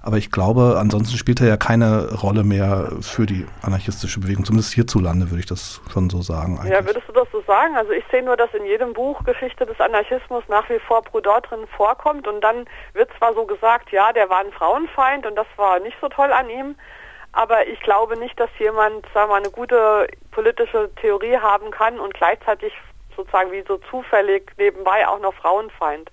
Aber 0.05 0.17
ich 0.17 0.29
glaube, 0.29 0.77
ansonsten 0.79 1.17
spielt 1.17 1.41
er 1.41 1.47
ja 1.47 1.57
keine 1.57 2.13
Rolle 2.13 2.43
mehr 2.43 2.91
für 3.01 3.25
die 3.25 3.47
anarchistische 3.63 4.19
Bewegung. 4.19 4.45
Zumindest 4.45 4.71
hierzulande 4.75 5.31
würde 5.31 5.39
ich 5.39 5.47
das 5.47 5.81
schon 5.91 6.11
so 6.11 6.21
sagen. 6.21 6.59
Eigentlich. 6.59 6.73
Ja, 6.73 6.85
würdest 6.85 7.07
du 7.07 7.11
das 7.13 7.27
so 7.31 7.41
sagen? 7.41 7.75
Also 7.75 7.91
ich 7.91 8.03
sehe 8.11 8.21
nur, 8.21 8.37
dass 8.37 8.53
in 8.53 8.65
jedem 8.65 8.93
Buch 8.93 9.23
Geschichte 9.23 9.65
des 9.65 9.81
Anarchismus 9.81 10.43
nach 10.47 10.69
wie 10.69 10.77
vor 10.77 11.01
Proudhon 11.01 11.41
drin 11.41 11.67
vorkommt 11.75 12.27
und 12.27 12.41
dann 12.41 12.65
wird 12.93 13.09
zwar 13.17 13.33
so 13.33 13.45
gesagt, 13.45 13.91
ja, 13.91 14.13
der 14.13 14.29
war 14.29 14.41
ein 14.41 14.51
Frauenfeind 14.51 15.25
und 15.25 15.35
das 15.35 15.47
war 15.57 15.79
nicht 15.79 15.97
so 15.99 16.07
toll 16.07 16.31
an 16.31 16.51
ihm, 16.51 16.75
aber 17.31 17.67
ich 17.67 17.79
glaube 17.79 18.15
nicht, 18.15 18.39
dass 18.39 18.51
jemand, 18.59 19.07
sagen 19.11 19.29
mal, 19.31 19.41
eine 19.41 19.49
gute 19.49 20.07
politische 20.29 20.91
Theorie 21.01 21.37
haben 21.37 21.71
kann 21.71 21.99
und 21.99 22.13
gleichzeitig 22.13 22.73
sozusagen 23.15 23.51
wie 23.51 23.63
so 23.67 23.79
zufällig 23.89 24.51
nebenbei 24.59 25.07
auch 25.07 25.19
noch 25.19 25.33
Frauenfeind. 25.33 26.11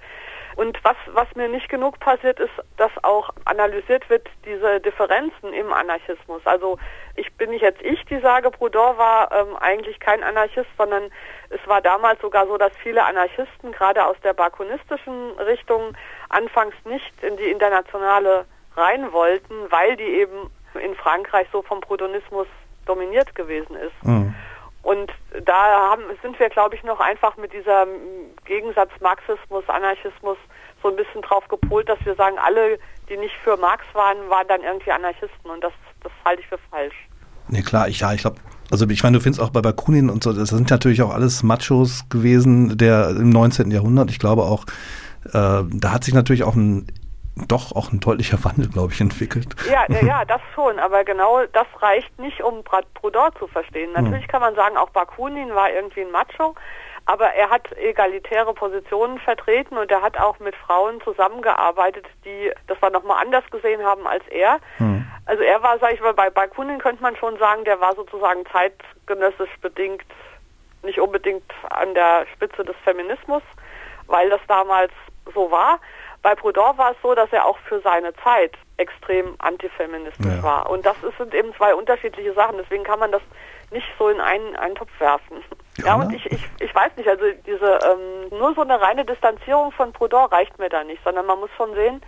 Und 0.56 0.78
was, 0.84 0.96
was 1.12 1.26
mir 1.34 1.48
nicht 1.48 1.68
genug 1.68 1.98
passiert, 2.00 2.38
ist, 2.40 2.52
dass 2.76 2.90
auch 3.02 3.30
analysiert 3.44 4.08
wird, 4.10 4.28
diese 4.44 4.80
Differenzen 4.80 5.52
im 5.52 5.72
Anarchismus. 5.72 6.42
Also 6.44 6.78
ich 7.16 7.32
bin 7.34 7.50
nicht 7.50 7.62
jetzt 7.62 7.82
ich, 7.82 8.04
die 8.06 8.18
sage, 8.20 8.50
Proudhon 8.50 8.96
war 8.98 9.30
ähm, 9.32 9.56
eigentlich 9.56 10.00
kein 10.00 10.22
Anarchist, 10.22 10.68
sondern 10.76 11.10
es 11.50 11.60
war 11.66 11.80
damals 11.80 12.20
sogar 12.20 12.46
so, 12.46 12.56
dass 12.58 12.72
viele 12.82 13.04
Anarchisten, 13.04 13.72
gerade 13.72 14.04
aus 14.04 14.16
der 14.22 14.34
bakunistischen 14.34 15.32
Richtung, 15.38 15.96
anfangs 16.28 16.74
nicht 16.84 17.22
in 17.22 17.36
die 17.36 17.50
Internationale 17.50 18.46
rein 18.76 19.12
wollten, 19.12 19.54
weil 19.70 19.96
die 19.96 20.04
eben 20.04 20.50
in 20.74 20.94
Frankreich 20.94 21.46
so 21.52 21.62
vom 21.62 21.80
Proudhonismus 21.80 22.46
dominiert 22.86 23.34
gewesen 23.34 23.76
ist. 23.76 24.04
Mhm. 24.04 24.34
Und 24.82 25.12
da 25.44 25.90
haben, 25.90 26.02
sind 26.22 26.38
wir, 26.40 26.48
glaube 26.48 26.74
ich, 26.74 26.82
noch 26.82 26.98
einfach 26.98 27.36
mit 27.36 27.52
dieser 27.52 27.86
Gegensatz 28.44 28.90
Marxismus, 29.00 29.64
Anarchismus 29.68 30.36
so 30.82 30.88
ein 30.88 30.96
bisschen 30.96 31.22
drauf 31.22 31.46
gepolt, 31.48 31.88
dass 31.88 32.04
wir 32.04 32.16
sagen, 32.16 32.36
alle, 32.44 32.78
die 33.08 33.16
nicht 33.16 33.34
für 33.44 33.56
Marx 33.56 33.84
waren, 33.92 34.28
waren 34.28 34.48
dann 34.48 34.62
irgendwie 34.62 34.90
Anarchisten. 34.90 35.50
Und 35.50 35.62
das, 35.62 35.72
das 36.02 36.12
halte 36.24 36.42
ich 36.42 36.48
für 36.48 36.58
falsch. 36.70 36.96
Nee, 37.48 37.62
klar, 37.62 37.88
ich, 37.88 38.00
ja, 38.00 38.12
ich 38.12 38.22
glaube, 38.22 38.36
also 38.70 38.88
ich 38.88 39.02
meine, 39.02 39.18
du 39.18 39.22
findest 39.22 39.40
auch 39.40 39.50
bei 39.50 39.60
Bakunin 39.60 40.10
und 40.10 40.24
so, 40.24 40.32
das 40.32 40.48
sind 40.48 40.70
natürlich 40.70 41.02
auch 41.02 41.10
alles 41.10 41.42
Machos 41.42 42.08
gewesen, 42.08 42.76
der 42.76 43.10
im 43.10 43.30
19. 43.30 43.70
Jahrhundert. 43.70 44.10
Ich 44.10 44.18
glaube 44.18 44.42
auch, 44.42 44.64
äh, 45.26 45.30
da 45.32 45.92
hat 45.92 46.04
sich 46.04 46.14
natürlich 46.14 46.42
auch 46.42 46.56
ein 46.56 46.86
doch 47.36 47.74
auch 47.74 47.92
ein 47.92 48.00
deutlicher 48.00 48.42
Wandel, 48.44 48.68
glaube 48.68 48.92
ich, 48.92 49.00
entwickelt. 49.00 49.56
Ja, 49.70 49.84
ja, 49.88 50.04
ja, 50.04 50.24
das 50.26 50.40
schon, 50.54 50.78
aber 50.78 51.04
genau 51.04 51.44
das 51.52 51.66
reicht 51.80 52.18
nicht, 52.18 52.42
um 52.42 52.62
Proudhon 52.62 53.30
zu 53.38 53.46
verstehen. 53.46 53.94
Hm. 53.94 54.04
Natürlich 54.04 54.28
kann 54.28 54.40
man 54.40 54.54
sagen, 54.54 54.76
auch 54.76 54.90
Bakunin 54.90 55.54
war 55.54 55.70
irgendwie 55.70 56.02
ein 56.02 56.10
Macho, 56.10 56.54
aber 57.06 57.32
er 57.32 57.50
hat 57.50 57.76
egalitäre 57.76 58.54
Positionen 58.54 59.18
vertreten 59.18 59.76
und 59.76 59.90
er 59.90 60.02
hat 60.02 60.18
auch 60.18 60.38
mit 60.38 60.54
Frauen 60.54 61.00
zusammengearbeitet, 61.02 62.06
die 62.24 62.52
das 62.66 62.80
war 62.80 62.90
nochmal 62.90 63.22
anders 63.22 63.44
gesehen 63.50 63.82
haben 63.82 64.06
als 64.06 64.26
er. 64.28 64.58
Hm. 64.76 65.06
Also 65.26 65.42
er 65.42 65.62
war, 65.62 65.78
sage 65.78 65.94
ich 65.94 66.00
mal, 66.00 66.14
bei 66.14 66.30
Bakunin 66.30 66.78
könnte 66.78 67.02
man 67.02 67.16
schon 67.16 67.38
sagen, 67.38 67.64
der 67.64 67.80
war 67.80 67.94
sozusagen 67.94 68.44
zeitgenössisch 68.46 69.56
bedingt 69.60 70.04
nicht 70.82 71.00
unbedingt 71.00 71.44
an 71.70 71.94
der 71.94 72.26
Spitze 72.34 72.64
des 72.64 72.76
Feminismus, 72.84 73.42
weil 74.06 74.30
das 74.30 74.40
damals 74.48 74.92
so 75.32 75.50
war. 75.50 75.78
Bei 76.22 76.36
Proudhon 76.36 76.78
war 76.78 76.92
es 76.92 76.96
so, 77.02 77.14
dass 77.14 77.32
er 77.32 77.44
auch 77.44 77.58
für 77.58 77.80
seine 77.80 78.14
Zeit 78.14 78.52
extrem 78.76 79.34
antifeministisch 79.38 80.36
ja. 80.36 80.42
war. 80.42 80.70
Und 80.70 80.86
das 80.86 80.96
sind 81.18 81.34
eben 81.34 81.52
zwei 81.54 81.74
unterschiedliche 81.74 82.32
Sachen. 82.32 82.58
Deswegen 82.58 82.84
kann 82.84 83.00
man 83.00 83.10
das 83.10 83.22
nicht 83.72 83.86
so 83.98 84.08
in 84.08 84.20
einen, 84.20 84.54
einen 84.56 84.74
Topf 84.76 84.90
werfen. 85.00 85.42
Ja, 85.78 85.86
ja 85.86 85.94
und 85.96 86.12
ich, 86.12 86.24
ich, 86.26 86.48
ich 86.60 86.74
weiß 86.74 86.92
nicht, 86.96 87.08
also 87.08 87.24
diese 87.46 87.78
ähm, 87.84 88.38
nur 88.38 88.54
so 88.54 88.60
eine 88.60 88.80
reine 88.80 89.04
Distanzierung 89.04 89.72
von 89.72 89.92
Proudhon 89.92 90.26
reicht 90.26 90.58
mir 90.58 90.68
da 90.68 90.84
nicht, 90.84 91.02
sondern 91.02 91.26
man 91.26 91.40
muss 91.40 91.50
schon 91.56 91.74
sehen, 91.74 92.00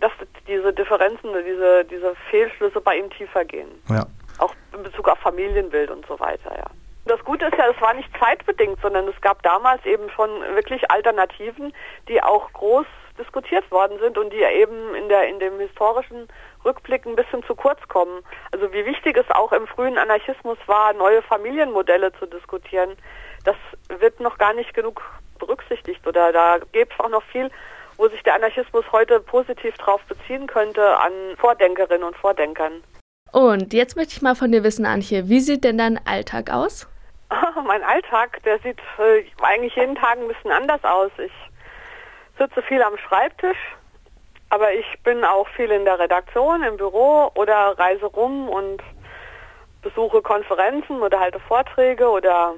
dass 0.00 0.12
diese 0.46 0.72
Differenzen, 0.72 1.30
diese, 1.46 1.84
diese 1.84 2.14
Fehlschlüsse 2.30 2.80
bei 2.80 2.96
ihm 2.96 3.10
tiefer 3.10 3.44
gehen. 3.44 3.68
Ja. 3.88 4.06
Auch 4.38 4.54
in 4.74 4.82
Bezug 4.82 5.08
auf 5.08 5.18
Familienbild 5.18 5.90
und 5.90 6.06
so 6.06 6.18
weiter, 6.18 6.56
ja. 6.56 6.66
Das 7.10 7.24
Gute 7.24 7.46
ist 7.46 7.58
ja, 7.58 7.68
es 7.68 7.80
war 7.80 7.92
nicht 7.92 8.08
zeitbedingt, 8.20 8.80
sondern 8.80 9.08
es 9.08 9.20
gab 9.20 9.42
damals 9.42 9.84
eben 9.84 10.08
schon 10.10 10.30
wirklich 10.54 10.92
Alternativen, 10.92 11.72
die 12.06 12.22
auch 12.22 12.52
groß 12.52 12.86
diskutiert 13.18 13.68
worden 13.72 13.98
sind 13.98 14.16
und 14.16 14.32
die 14.32 14.40
eben 14.40 14.94
in 14.94 15.08
der 15.08 15.26
in 15.26 15.40
dem 15.40 15.58
historischen 15.58 16.28
Rückblick 16.64 17.04
ein 17.06 17.16
bisschen 17.16 17.42
zu 17.42 17.56
kurz 17.56 17.80
kommen. 17.88 18.22
Also 18.52 18.72
wie 18.72 18.86
wichtig 18.86 19.16
es 19.16 19.28
auch 19.32 19.50
im 19.50 19.66
frühen 19.66 19.98
Anarchismus 19.98 20.56
war, 20.66 20.92
neue 20.92 21.20
Familienmodelle 21.22 22.12
zu 22.12 22.26
diskutieren, 22.26 22.90
das 23.44 23.56
wird 23.88 24.20
noch 24.20 24.38
gar 24.38 24.54
nicht 24.54 24.72
genug 24.72 25.02
berücksichtigt 25.40 26.06
oder 26.06 26.32
da 26.32 26.58
gibt 26.70 26.92
es 26.92 27.00
auch 27.00 27.10
noch 27.10 27.24
viel, 27.24 27.50
wo 27.96 28.08
sich 28.08 28.22
der 28.22 28.36
Anarchismus 28.36 28.84
heute 28.92 29.18
positiv 29.18 29.76
drauf 29.78 30.00
beziehen 30.02 30.46
könnte 30.46 30.96
an 30.96 31.10
Vordenkerinnen 31.38 32.04
und 32.04 32.16
Vordenkern. 32.16 32.84
Und 33.32 33.72
jetzt 33.72 33.96
möchte 33.96 34.12
ich 34.12 34.22
mal 34.22 34.36
von 34.36 34.52
dir 34.52 34.62
wissen, 34.62 34.86
Antje, 34.86 35.28
wie 35.28 35.40
sieht 35.40 35.64
denn 35.64 35.78
dein 35.78 35.98
Alltag 36.06 36.52
aus? 36.52 36.86
Mein 37.66 37.82
Alltag, 37.82 38.42
der 38.44 38.58
sieht 38.58 38.78
äh, 38.98 39.24
eigentlich 39.42 39.76
jeden 39.76 39.94
Tag 39.94 40.18
ein 40.18 40.28
bisschen 40.28 40.52
anders 40.52 40.82
aus. 40.84 41.10
Ich 41.18 41.32
sitze 42.38 42.62
viel 42.62 42.82
am 42.82 42.96
Schreibtisch, 42.98 43.58
aber 44.48 44.72
ich 44.72 44.86
bin 45.04 45.24
auch 45.24 45.48
viel 45.48 45.70
in 45.70 45.84
der 45.84 45.98
Redaktion, 45.98 46.62
im 46.62 46.76
Büro 46.76 47.30
oder 47.34 47.78
reise 47.78 48.06
rum 48.06 48.48
und 48.48 48.82
besuche 49.82 50.22
Konferenzen 50.22 51.00
oder 51.00 51.20
halte 51.20 51.40
Vorträge 51.40 52.08
oder 52.08 52.54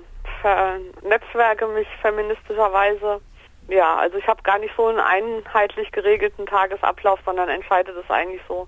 netzwerke 1.02 1.66
mich 1.68 1.86
feministischerweise. 2.00 3.20
Ja, 3.68 3.96
also 3.96 4.18
ich 4.18 4.26
habe 4.26 4.42
gar 4.42 4.58
nicht 4.58 4.74
so 4.76 4.88
einen 4.88 4.98
einheitlich 4.98 5.92
geregelten 5.92 6.46
Tagesablauf, 6.46 7.20
sondern 7.24 7.48
entscheide 7.48 7.92
das 7.92 8.10
eigentlich 8.10 8.42
so 8.48 8.66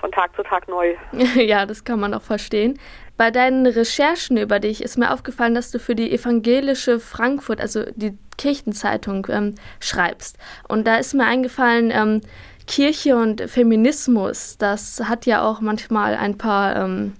von 0.00 0.10
Tag 0.10 0.34
zu 0.34 0.42
Tag 0.42 0.66
neu. 0.68 0.96
ja, 1.36 1.64
das 1.64 1.84
kann 1.84 2.00
man 2.00 2.12
auch 2.12 2.22
verstehen. 2.22 2.78
Bei 3.16 3.30
deinen 3.30 3.66
Recherchen 3.66 4.36
über 4.36 4.58
dich 4.58 4.82
ist 4.82 4.96
mir 4.96 5.12
aufgefallen, 5.12 5.54
dass 5.54 5.70
du 5.70 5.78
für 5.78 5.94
die 5.94 6.12
evangelische 6.12 6.98
Frankfurt, 6.98 7.60
also 7.60 7.84
die 7.94 8.16
Kirchenzeitung, 8.38 9.26
ähm, 9.30 9.54
schreibst. 9.80 10.38
Und 10.68 10.86
da 10.86 10.96
ist 10.96 11.14
mir 11.14 11.26
eingefallen, 11.26 11.90
ähm, 11.90 12.20
Kirche 12.66 13.16
und 13.16 13.42
Feminismus, 13.50 14.56
das 14.56 15.02
hat 15.08 15.26
ja 15.26 15.44
auch 15.44 15.60
manchmal 15.60 16.14
ein 16.14 16.38
paar 16.38 16.76
ähm, 16.76 17.14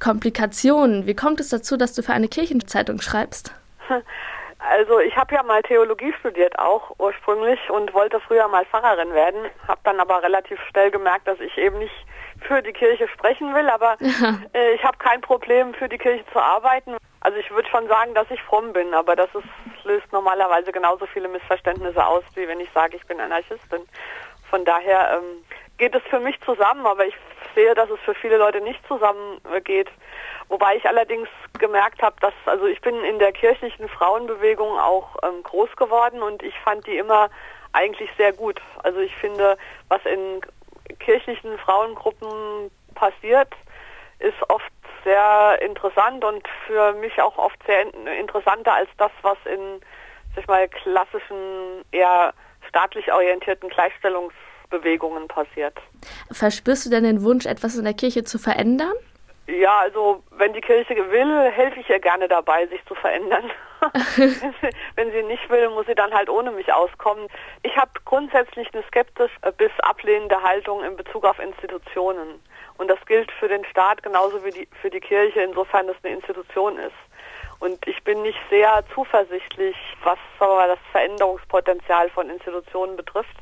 Komplikationen. 0.00 1.06
Wie 1.06 1.14
kommt 1.14 1.40
es 1.40 1.50
dazu, 1.50 1.76
dass 1.76 1.94
du 1.94 2.02
für 2.02 2.12
eine 2.12 2.28
Kirchenzeitung 2.28 3.00
schreibst? 3.00 3.54
Also 4.68 5.00
ich 5.00 5.16
habe 5.16 5.34
ja 5.34 5.42
mal 5.42 5.62
Theologie 5.62 6.12
studiert 6.20 6.58
auch 6.58 6.94
ursprünglich 6.98 7.58
und 7.70 7.94
wollte 7.94 8.20
früher 8.20 8.46
mal 8.46 8.66
Pfarrerin 8.66 9.14
werden, 9.14 9.46
habe 9.66 9.80
dann 9.84 9.98
aber 9.98 10.22
relativ 10.22 10.60
schnell 10.70 10.90
gemerkt, 10.90 11.26
dass 11.26 11.40
ich 11.40 11.56
eben 11.56 11.78
nicht 11.78 11.94
für 12.42 12.62
die 12.62 12.72
Kirche 12.72 13.08
sprechen 13.08 13.54
will, 13.54 13.68
aber 13.68 13.96
äh, 14.54 14.74
ich 14.74 14.84
habe 14.84 14.98
kein 14.98 15.20
Problem, 15.20 15.74
für 15.74 15.88
die 15.88 15.98
Kirche 15.98 16.24
zu 16.32 16.38
arbeiten. 16.38 16.96
Also 17.20 17.38
ich 17.38 17.50
würde 17.50 17.68
schon 17.68 17.86
sagen, 17.88 18.14
dass 18.14 18.30
ich 18.30 18.42
fromm 18.42 18.72
bin, 18.72 18.94
aber 18.94 19.16
das 19.16 19.28
ist, 19.34 19.84
löst 19.84 20.10
normalerweise 20.12 20.72
genauso 20.72 21.06
viele 21.06 21.28
Missverständnisse 21.28 22.04
aus, 22.04 22.24
wie 22.34 22.48
wenn 22.48 22.60
ich 22.60 22.70
sage, 22.72 22.96
ich 22.96 23.06
bin 23.06 23.20
Anarchistin. 23.20 23.82
Von 24.48 24.64
daher 24.64 25.18
ähm, 25.18 25.44
geht 25.78 25.94
es 25.94 26.02
für 26.10 26.20
mich 26.20 26.40
zusammen, 26.42 26.86
aber 26.86 27.06
ich 27.06 27.14
sehe, 27.54 27.74
dass 27.74 27.90
es 27.90 28.00
für 28.00 28.14
viele 28.14 28.36
Leute 28.36 28.60
nicht 28.60 28.80
zusammengeht. 28.86 29.88
Wobei 30.48 30.76
ich 30.76 30.86
allerdings 30.86 31.28
gemerkt 31.58 32.02
habe, 32.02 32.16
dass, 32.20 32.34
also 32.46 32.66
ich 32.66 32.80
bin 32.80 33.04
in 33.04 33.18
der 33.18 33.32
kirchlichen 33.32 33.88
Frauenbewegung 33.88 34.78
auch 34.78 35.16
ähm, 35.22 35.42
groß 35.42 35.74
geworden 35.76 36.22
und 36.22 36.42
ich 36.42 36.58
fand 36.60 36.86
die 36.86 36.96
immer 36.96 37.30
eigentlich 37.72 38.10
sehr 38.16 38.32
gut. 38.32 38.60
Also 38.82 38.98
ich 39.00 39.14
finde, 39.16 39.56
was 39.88 40.04
in 40.04 40.40
kirchlichen 40.98 41.58
Frauengruppen 41.58 42.70
passiert, 42.94 43.48
ist 44.18 44.36
oft 44.48 44.70
sehr 45.04 45.58
interessant 45.62 46.24
und 46.24 46.46
für 46.66 46.92
mich 46.94 47.20
auch 47.20 47.38
oft 47.38 47.58
sehr 47.66 47.92
interessanter 48.18 48.74
als 48.74 48.88
das, 48.98 49.10
was 49.22 49.38
in, 49.46 49.80
sag 50.34 50.42
ich 50.42 50.46
mal, 50.46 50.68
klassischen, 50.68 51.84
eher 51.90 52.34
staatlich 52.68 53.12
orientierten 53.12 53.68
Gleichstellungsbewegungen 53.70 55.26
passiert. 55.28 55.76
Verspürst 56.30 56.86
du 56.86 56.90
denn 56.90 57.04
den 57.04 57.22
Wunsch, 57.24 57.46
etwas 57.46 57.76
in 57.76 57.84
der 57.84 57.94
Kirche 57.94 58.24
zu 58.24 58.38
verändern? 58.38 58.92
Ja, 59.46 59.78
also 59.78 60.22
wenn 60.30 60.52
die 60.52 60.60
Kirche 60.60 60.94
will, 61.10 61.50
helfe 61.50 61.80
ich 61.80 61.88
ihr 61.88 61.98
gerne 61.98 62.28
dabei, 62.28 62.66
sich 62.66 62.84
zu 62.86 62.94
verändern. 62.94 63.44
wenn 64.96 65.12
sie 65.12 65.22
nicht 65.22 65.48
will, 65.48 65.68
muss 65.70 65.86
sie 65.86 65.94
dann 65.94 66.12
halt 66.12 66.28
ohne 66.28 66.50
mich 66.50 66.72
auskommen. 66.72 67.28
Ich 67.62 67.76
habe 67.76 67.90
grundsätzlich 68.04 68.72
eine 68.72 68.82
skeptisch 68.84 69.32
bis 69.56 69.70
ablehnende 69.80 70.42
Haltung 70.42 70.84
in 70.84 70.96
Bezug 70.96 71.24
auf 71.24 71.38
Institutionen. 71.38 72.40
Und 72.78 72.88
das 72.88 72.98
gilt 73.06 73.30
für 73.32 73.48
den 73.48 73.64
Staat 73.66 74.02
genauso 74.02 74.44
wie 74.44 74.50
die, 74.50 74.68
für 74.80 74.90
die 74.90 75.00
Kirche, 75.00 75.42
insofern 75.42 75.88
es 75.88 75.96
eine 76.02 76.14
Institution 76.14 76.78
ist. 76.78 76.96
Und 77.58 77.86
ich 77.86 78.02
bin 78.04 78.22
nicht 78.22 78.38
sehr 78.48 78.82
zuversichtlich, 78.94 79.76
was 80.02 80.18
aber 80.38 80.66
das 80.66 80.78
Veränderungspotenzial 80.92 82.08
von 82.10 82.30
Institutionen 82.30 82.96
betrifft. 82.96 83.36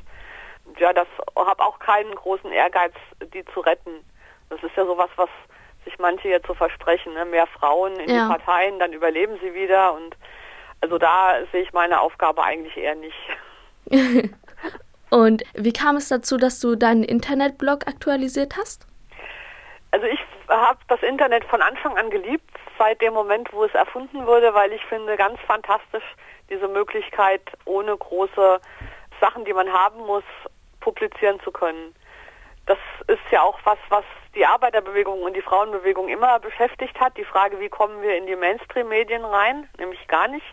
Ja, 0.77 0.93
das 0.93 1.07
habe 1.35 1.63
auch 1.63 1.79
keinen 1.79 2.13
großen 2.13 2.51
Ehrgeiz, 2.51 2.93
die 3.33 3.45
zu 3.45 3.61
retten. 3.61 4.03
Das 4.49 4.61
ist 4.61 4.75
ja 4.75 4.85
sowas, 4.85 5.09
was 5.15 5.29
sich 5.85 5.97
manche 5.99 6.29
jetzt 6.29 6.47
so 6.47 6.53
versprechen, 6.53 7.13
ne? 7.13 7.25
mehr 7.25 7.47
Frauen 7.47 7.99
in 7.99 8.09
ja. 8.09 8.23
die 8.23 8.29
Parteien, 8.29 8.79
dann 8.79 8.93
überleben 8.93 9.37
sie 9.41 9.53
wieder 9.53 9.93
und 9.93 10.15
also 10.81 10.97
da 10.97 11.35
sehe 11.51 11.63
ich 11.63 11.73
meine 11.73 11.99
Aufgabe 11.99 12.43
eigentlich 12.43 12.77
eher 12.77 12.95
nicht. 12.95 13.17
und 15.09 15.43
wie 15.55 15.73
kam 15.73 15.97
es 15.97 16.07
dazu, 16.09 16.37
dass 16.37 16.59
du 16.59 16.75
deinen 16.75 17.03
Internetblog 17.03 17.87
aktualisiert 17.87 18.55
hast? 18.57 18.87
Also 19.91 20.05
ich 20.05 20.19
habe 20.47 20.79
das 20.87 21.01
Internet 21.01 21.43
von 21.45 21.61
Anfang 21.61 21.97
an 21.97 22.09
geliebt, 22.09 22.49
seit 22.77 23.01
dem 23.01 23.13
Moment, 23.13 23.51
wo 23.51 23.65
es 23.65 23.73
erfunden 23.73 24.25
wurde, 24.25 24.53
weil 24.53 24.71
ich 24.71 24.83
finde 24.85 25.15
ganz 25.17 25.39
fantastisch 25.41 26.03
diese 26.49 26.67
Möglichkeit, 26.67 27.41
ohne 27.65 27.95
große 27.95 28.59
Sachen, 29.19 29.45
die 29.45 29.53
man 29.53 29.71
haben 29.71 29.99
muss, 30.05 30.23
publizieren 30.79 31.39
zu 31.41 31.51
können. 31.51 31.93
Das 32.65 32.77
ist 33.07 33.19
ja 33.31 33.41
auch 33.41 33.59
was, 33.63 33.77
was 33.89 34.05
die 34.39 34.45
Arbeiterbewegung 34.45 35.21
und 35.21 35.35
die 35.35 35.41
Frauenbewegung 35.41 36.07
immer 36.07 36.39
beschäftigt 36.39 36.97
hat. 36.99 37.17
Die 37.17 37.25
Frage, 37.25 37.59
wie 37.59 37.67
kommen 37.67 38.01
wir 38.01 38.15
in 38.15 38.25
die 38.25 38.37
Mainstream-Medien 38.37 39.25
rein? 39.25 39.67
Nämlich 39.77 40.07
gar 40.07 40.29
nicht. 40.29 40.45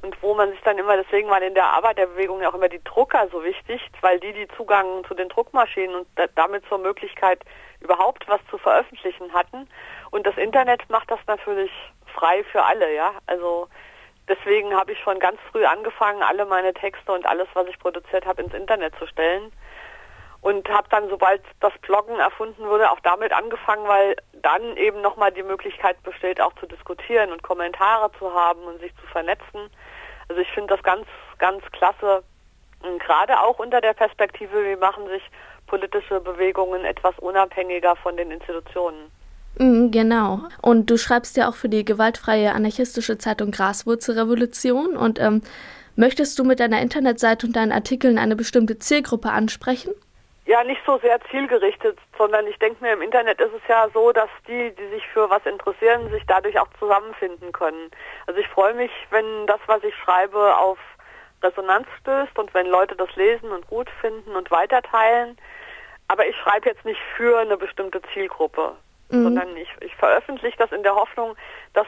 Und 0.00 0.22
wo 0.22 0.34
man 0.34 0.50
sich 0.52 0.60
dann 0.60 0.78
immer, 0.78 0.96
deswegen 0.96 1.28
waren 1.28 1.42
in 1.42 1.54
der 1.54 1.66
Arbeiterbewegung 1.66 2.40
ja 2.40 2.50
auch 2.50 2.54
immer 2.54 2.68
die 2.68 2.84
Drucker 2.84 3.26
so 3.32 3.42
wichtig, 3.42 3.80
weil 4.00 4.20
die 4.20 4.32
die 4.32 4.46
Zugang 4.56 5.04
zu 5.08 5.14
den 5.14 5.28
Druckmaschinen 5.28 5.96
und 5.96 6.06
damit 6.36 6.64
zur 6.68 6.78
Möglichkeit 6.78 7.40
überhaupt 7.80 8.28
was 8.28 8.40
zu 8.48 8.58
veröffentlichen 8.58 9.32
hatten. 9.32 9.68
Und 10.12 10.24
das 10.24 10.36
Internet 10.36 10.88
macht 10.88 11.10
das 11.10 11.18
natürlich 11.26 11.72
frei 12.14 12.44
für 12.52 12.62
alle, 12.62 12.94
ja. 12.94 13.10
Also 13.26 13.66
deswegen 14.28 14.72
habe 14.76 14.92
ich 14.92 15.00
schon 15.00 15.18
ganz 15.18 15.40
früh 15.50 15.64
angefangen, 15.64 16.22
alle 16.22 16.46
meine 16.46 16.74
Texte 16.74 17.10
und 17.10 17.26
alles, 17.26 17.48
was 17.54 17.66
ich 17.66 17.78
produziert 17.80 18.24
habe, 18.24 18.42
ins 18.42 18.54
Internet 18.54 18.94
zu 19.00 19.06
stellen 19.08 19.50
und 20.46 20.68
habe 20.68 20.86
dann, 20.90 21.08
sobald 21.08 21.42
das 21.58 21.72
Bloggen 21.82 22.20
erfunden 22.20 22.68
wurde, 22.68 22.88
auch 22.92 23.00
damit 23.00 23.32
angefangen, 23.32 23.88
weil 23.88 24.14
dann 24.42 24.76
eben 24.76 25.02
nochmal 25.02 25.32
die 25.32 25.42
Möglichkeit 25.42 26.00
besteht, 26.04 26.40
auch 26.40 26.52
zu 26.60 26.66
diskutieren 26.66 27.32
und 27.32 27.42
Kommentare 27.42 28.12
zu 28.16 28.32
haben 28.32 28.60
und 28.60 28.78
sich 28.78 28.94
zu 28.94 29.06
vernetzen. 29.08 29.68
Also 30.28 30.40
ich 30.40 30.48
finde 30.52 30.72
das 30.76 30.84
ganz, 30.84 31.04
ganz 31.38 31.64
klasse, 31.72 32.22
gerade 33.00 33.40
auch 33.40 33.58
unter 33.58 33.80
der 33.80 33.94
Perspektive, 33.94 34.64
wie 34.64 34.76
machen 34.76 35.08
sich 35.08 35.22
politische 35.66 36.20
Bewegungen 36.20 36.84
etwas 36.84 37.18
unabhängiger 37.18 37.96
von 37.96 38.16
den 38.16 38.30
Institutionen. 38.30 39.10
Mhm, 39.58 39.90
genau. 39.90 40.42
Und 40.62 40.88
du 40.90 40.96
schreibst 40.96 41.36
ja 41.36 41.48
auch 41.48 41.56
für 41.56 41.68
die 41.68 41.84
gewaltfreie 41.84 42.52
anarchistische 42.52 43.18
Zeitung 43.18 43.50
Graswurzelrevolution. 43.50 44.96
Und 44.96 45.18
ähm, 45.18 45.42
möchtest 45.96 46.38
du 46.38 46.44
mit 46.44 46.60
deiner 46.60 46.80
Internetseite 46.80 47.48
und 47.48 47.56
deinen 47.56 47.72
Artikeln 47.72 48.16
eine 48.16 48.36
bestimmte 48.36 48.78
Zielgruppe 48.78 49.30
ansprechen? 49.30 49.90
Ja 50.46 50.62
nicht 50.62 50.80
so 50.86 50.98
sehr 50.98 51.20
zielgerichtet, 51.30 51.98
sondern 52.16 52.46
ich 52.46 52.58
denke 52.58 52.82
mir, 52.82 52.92
im 52.92 53.02
Internet 53.02 53.40
ist 53.40 53.52
es 53.52 53.68
ja 53.68 53.88
so, 53.92 54.12
dass 54.12 54.30
die, 54.46 54.74
die 54.76 54.88
sich 54.88 55.06
für 55.08 55.28
was 55.28 55.44
interessieren, 55.44 56.08
sich 56.10 56.22
dadurch 56.26 56.58
auch 56.58 56.68
zusammenfinden 56.78 57.52
können. 57.52 57.90
Also 58.26 58.40
ich 58.40 58.48
freue 58.48 58.74
mich, 58.74 58.90
wenn 59.10 59.46
das, 59.46 59.60
was 59.66 59.82
ich 59.82 59.94
schreibe, 59.96 60.56
auf 60.56 60.78
Resonanz 61.42 61.86
stößt 62.00 62.38
und 62.38 62.54
wenn 62.54 62.66
Leute 62.66 62.94
das 62.94 63.14
lesen 63.16 63.50
und 63.50 63.66
gut 63.66 63.90
finden 64.00 64.36
und 64.36 64.50
weiterteilen. 64.50 65.36
Aber 66.08 66.26
ich 66.26 66.36
schreibe 66.36 66.68
jetzt 66.68 66.84
nicht 66.84 67.00
für 67.16 67.38
eine 67.38 67.56
bestimmte 67.56 68.00
Zielgruppe, 68.14 68.76
mhm. 69.10 69.24
sondern 69.24 69.56
ich, 69.56 69.68
ich 69.80 69.94
veröffentliche 69.96 70.56
das 70.58 70.70
in 70.70 70.84
der 70.84 70.94
Hoffnung, 70.94 71.36
dass 71.74 71.86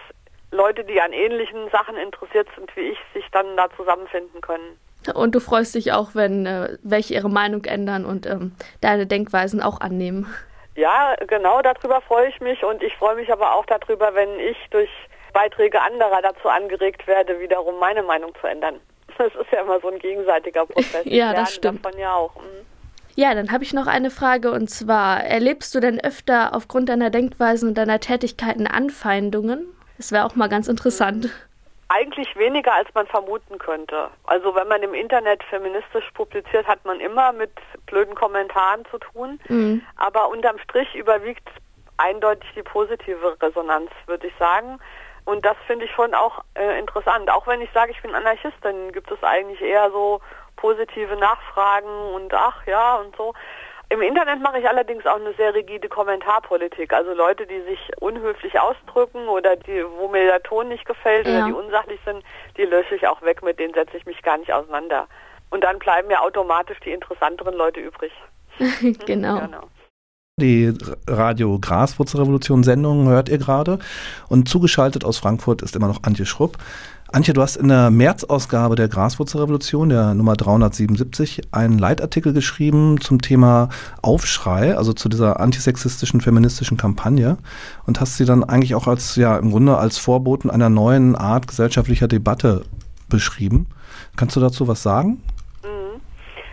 Leute, 0.50 0.82
die 0.82 1.00
an 1.00 1.12
ähnlichen 1.12 1.70
Sachen 1.70 1.96
interessiert 1.96 2.48
sind 2.56 2.74
wie 2.74 2.90
ich, 2.92 2.98
sich 3.14 3.24
dann 3.30 3.56
da 3.56 3.68
zusammenfinden 3.76 4.40
können. 4.40 4.78
Und 5.14 5.34
du 5.34 5.40
freust 5.40 5.74
dich 5.74 5.92
auch, 5.92 6.14
wenn 6.14 6.46
äh, 6.46 6.76
welche 6.82 7.14
ihre 7.14 7.30
Meinung 7.30 7.64
ändern 7.64 8.04
und 8.04 8.26
ähm, 8.26 8.52
deine 8.80 9.06
Denkweisen 9.06 9.62
auch 9.62 9.80
annehmen. 9.80 10.26
Ja, 10.74 11.16
genau, 11.26 11.60
darüber 11.62 12.00
freue 12.00 12.28
ich 12.28 12.40
mich 12.40 12.62
und 12.64 12.82
ich 12.82 12.94
freue 12.96 13.16
mich 13.16 13.32
aber 13.32 13.54
auch 13.54 13.66
darüber, 13.66 14.14
wenn 14.14 14.38
ich 14.38 14.56
durch 14.70 14.90
Beiträge 15.32 15.80
anderer 15.80 16.22
dazu 16.22 16.48
angeregt 16.48 17.06
werde, 17.06 17.40
wiederum 17.40 17.78
meine 17.78 18.02
Meinung 18.02 18.32
zu 18.40 18.46
ändern. 18.46 18.80
Das 19.18 19.34
ist 19.34 19.50
ja 19.50 19.62
immer 19.62 19.80
so 19.80 19.88
ein 19.88 19.98
gegenseitiger 19.98 20.64
Prozess. 20.64 21.02
ja, 21.04 21.32
das 21.32 21.52
stimmt. 21.52 21.84
Davon 21.84 21.98
ja 21.98 22.14
auch. 22.14 22.36
Mhm. 22.36 22.64
Ja, 23.16 23.34
dann 23.34 23.50
habe 23.50 23.64
ich 23.64 23.74
noch 23.74 23.88
eine 23.88 24.10
Frage 24.10 24.52
und 24.52 24.70
zwar, 24.70 25.24
erlebst 25.24 25.74
du 25.74 25.80
denn 25.80 25.98
öfter 25.98 26.54
aufgrund 26.54 26.88
deiner 26.88 27.10
Denkweisen 27.10 27.70
und 27.70 27.74
deiner 27.74 27.98
Tätigkeiten 27.98 28.68
Anfeindungen? 28.68 29.66
Das 29.96 30.12
wäre 30.12 30.24
auch 30.24 30.36
mal 30.36 30.48
ganz 30.48 30.68
interessant. 30.68 31.28
Eigentlich 31.88 32.36
weniger, 32.36 32.74
als 32.74 32.88
man 32.94 33.06
vermuten 33.06 33.58
könnte. 33.58 34.10
Also 34.24 34.54
wenn 34.54 34.68
man 34.68 34.82
im 34.82 34.92
Internet 34.92 35.42
feministisch 35.44 36.10
publiziert, 36.12 36.66
hat 36.66 36.84
man 36.84 37.00
immer 37.00 37.32
mit 37.32 37.52
blöden 37.86 38.14
Kommentaren 38.14 38.84
zu 38.90 38.98
tun. 38.98 39.40
Mhm. 39.48 39.82
Aber 39.96 40.28
unterm 40.28 40.58
Strich 40.58 40.94
überwiegt 40.94 41.48
eindeutig 41.96 42.50
die 42.54 42.62
positive 42.62 43.36
Resonanz, 43.40 43.90
würde 44.06 44.26
ich 44.26 44.34
sagen. 44.38 44.78
Und 45.24 45.44
das 45.44 45.56
finde 45.66 45.84
ich 45.84 45.90
schon 45.92 46.14
auch 46.14 46.42
äh, 46.54 46.78
interessant. 46.78 47.30
Auch 47.30 47.46
wenn 47.46 47.60
ich 47.60 47.70
sage, 47.72 47.92
ich 47.92 48.00
bin 48.00 48.14
Anarchistin, 48.14 48.92
gibt 48.92 49.10
es 49.10 49.22
eigentlich 49.22 49.60
eher 49.60 49.90
so 49.90 50.20
positive 50.56 51.16
Nachfragen 51.16 52.12
und 52.14 52.32
ach 52.34 52.66
ja 52.66 52.96
und 52.96 53.14
so. 53.16 53.34
Im 53.90 54.02
Internet 54.02 54.40
mache 54.40 54.58
ich 54.58 54.68
allerdings 54.68 55.06
auch 55.06 55.16
eine 55.16 55.32
sehr 55.34 55.54
rigide 55.54 55.88
Kommentarpolitik. 55.88 56.92
Also 56.92 57.14
Leute, 57.14 57.46
die 57.46 57.62
sich 57.62 57.78
unhöflich 58.00 58.60
ausdrücken 58.60 59.28
oder 59.28 59.56
die, 59.56 59.82
wo 59.96 60.08
mir 60.08 60.26
der 60.26 60.42
Ton 60.42 60.68
nicht 60.68 60.84
gefällt 60.84 61.26
ja. 61.26 61.38
oder 61.38 61.46
die 61.46 61.52
unsachlich 61.54 62.00
sind, 62.04 62.22
die 62.58 62.64
lösche 62.64 62.96
ich 62.96 63.06
auch 63.06 63.22
weg, 63.22 63.42
mit 63.42 63.58
denen 63.58 63.72
setze 63.72 63.96
ich 63.96 64.04
mich 64.04 64.20
gar 64.22 64.36
nicht 64.36 64.52
auseinander. 64.52 65.08
Und 65.50 65.64
dann 65.64 65.78
bleiben 65.78 66.10
ja 66.10 66.20
automatisch 66.20 66.78
die 66.80 66.92
interessanteren 66.92 67.54
Leute 67.54 67.80
übrig. 67.80 68.12
genau. 69.06 69.40
genau. 69.40 69.68
Die 70.38 70.72
Radio 71.08 71.58
Graswurzelrevolution 71.58 72.62
Sendung 72.62 73.08
hört 73.08 73.28
ihr 73.28 73.38
gerade. 73.38 73.80
Und 74.28 74.48
zugeschaltet 74.48 75.04
aus 75.04 75.18
Frankfurt 75.18 75.62
ist 75.62 75.74
immer 75.74 75.88
noch 75.88 76.04
Antje 76.04 76.26
Schrupp. 76.26 76.58
Antje, 77.10 77.32
du 77.32 77.40
hast 77.40 77.56
in 77.56 77.68
der 77.68 77.90
März-Ausgabe 77.90 78.76
der 78.76 78.86
Graswurzelrevolution, 78.86 79.88
der 79.88 80.14
Nummer 80.14 80.36
377, 80.36 81.40
einen 81.52 81.78
Leitartikel 81.78 82.34
geschrieben 82.34 83.00
zum 83.00 83.20
Thema 83.20 83.70
Aufschrei, 84.02 84.76
also 84.76 84.92
zu 84.92 85.08
dieser 85.08 85.40
antisexistischen 85.40 86.20
feministischen 86.20 86.76
Kampagne 86.76 87.38
und 87.86 88.00
hast 88.00 88.18
sie 88.18 88.26
dann 88.26 88.44
eigentlich 88.44 88.74
auch 88.74 88.86
als, 88.86 89.16
ja, 89.16 89.38
im 89.38 89.50
Grunde 89.50 89.78
als 89.78 89.96
Vorboten 89.96 90.50
einer 90.50 90.68
neuen 90.68 91.16
Art 91.16 91.48
gesellschaftlicher 91.48 92.08
Debatte 92.08 92.62
beschrieben. 93.08 93.66
Kannst 94.16 94.36
du 94.36 94.40
dazu 94.40 94.68
was 94.68 94.82
sagen? 94.82 95.22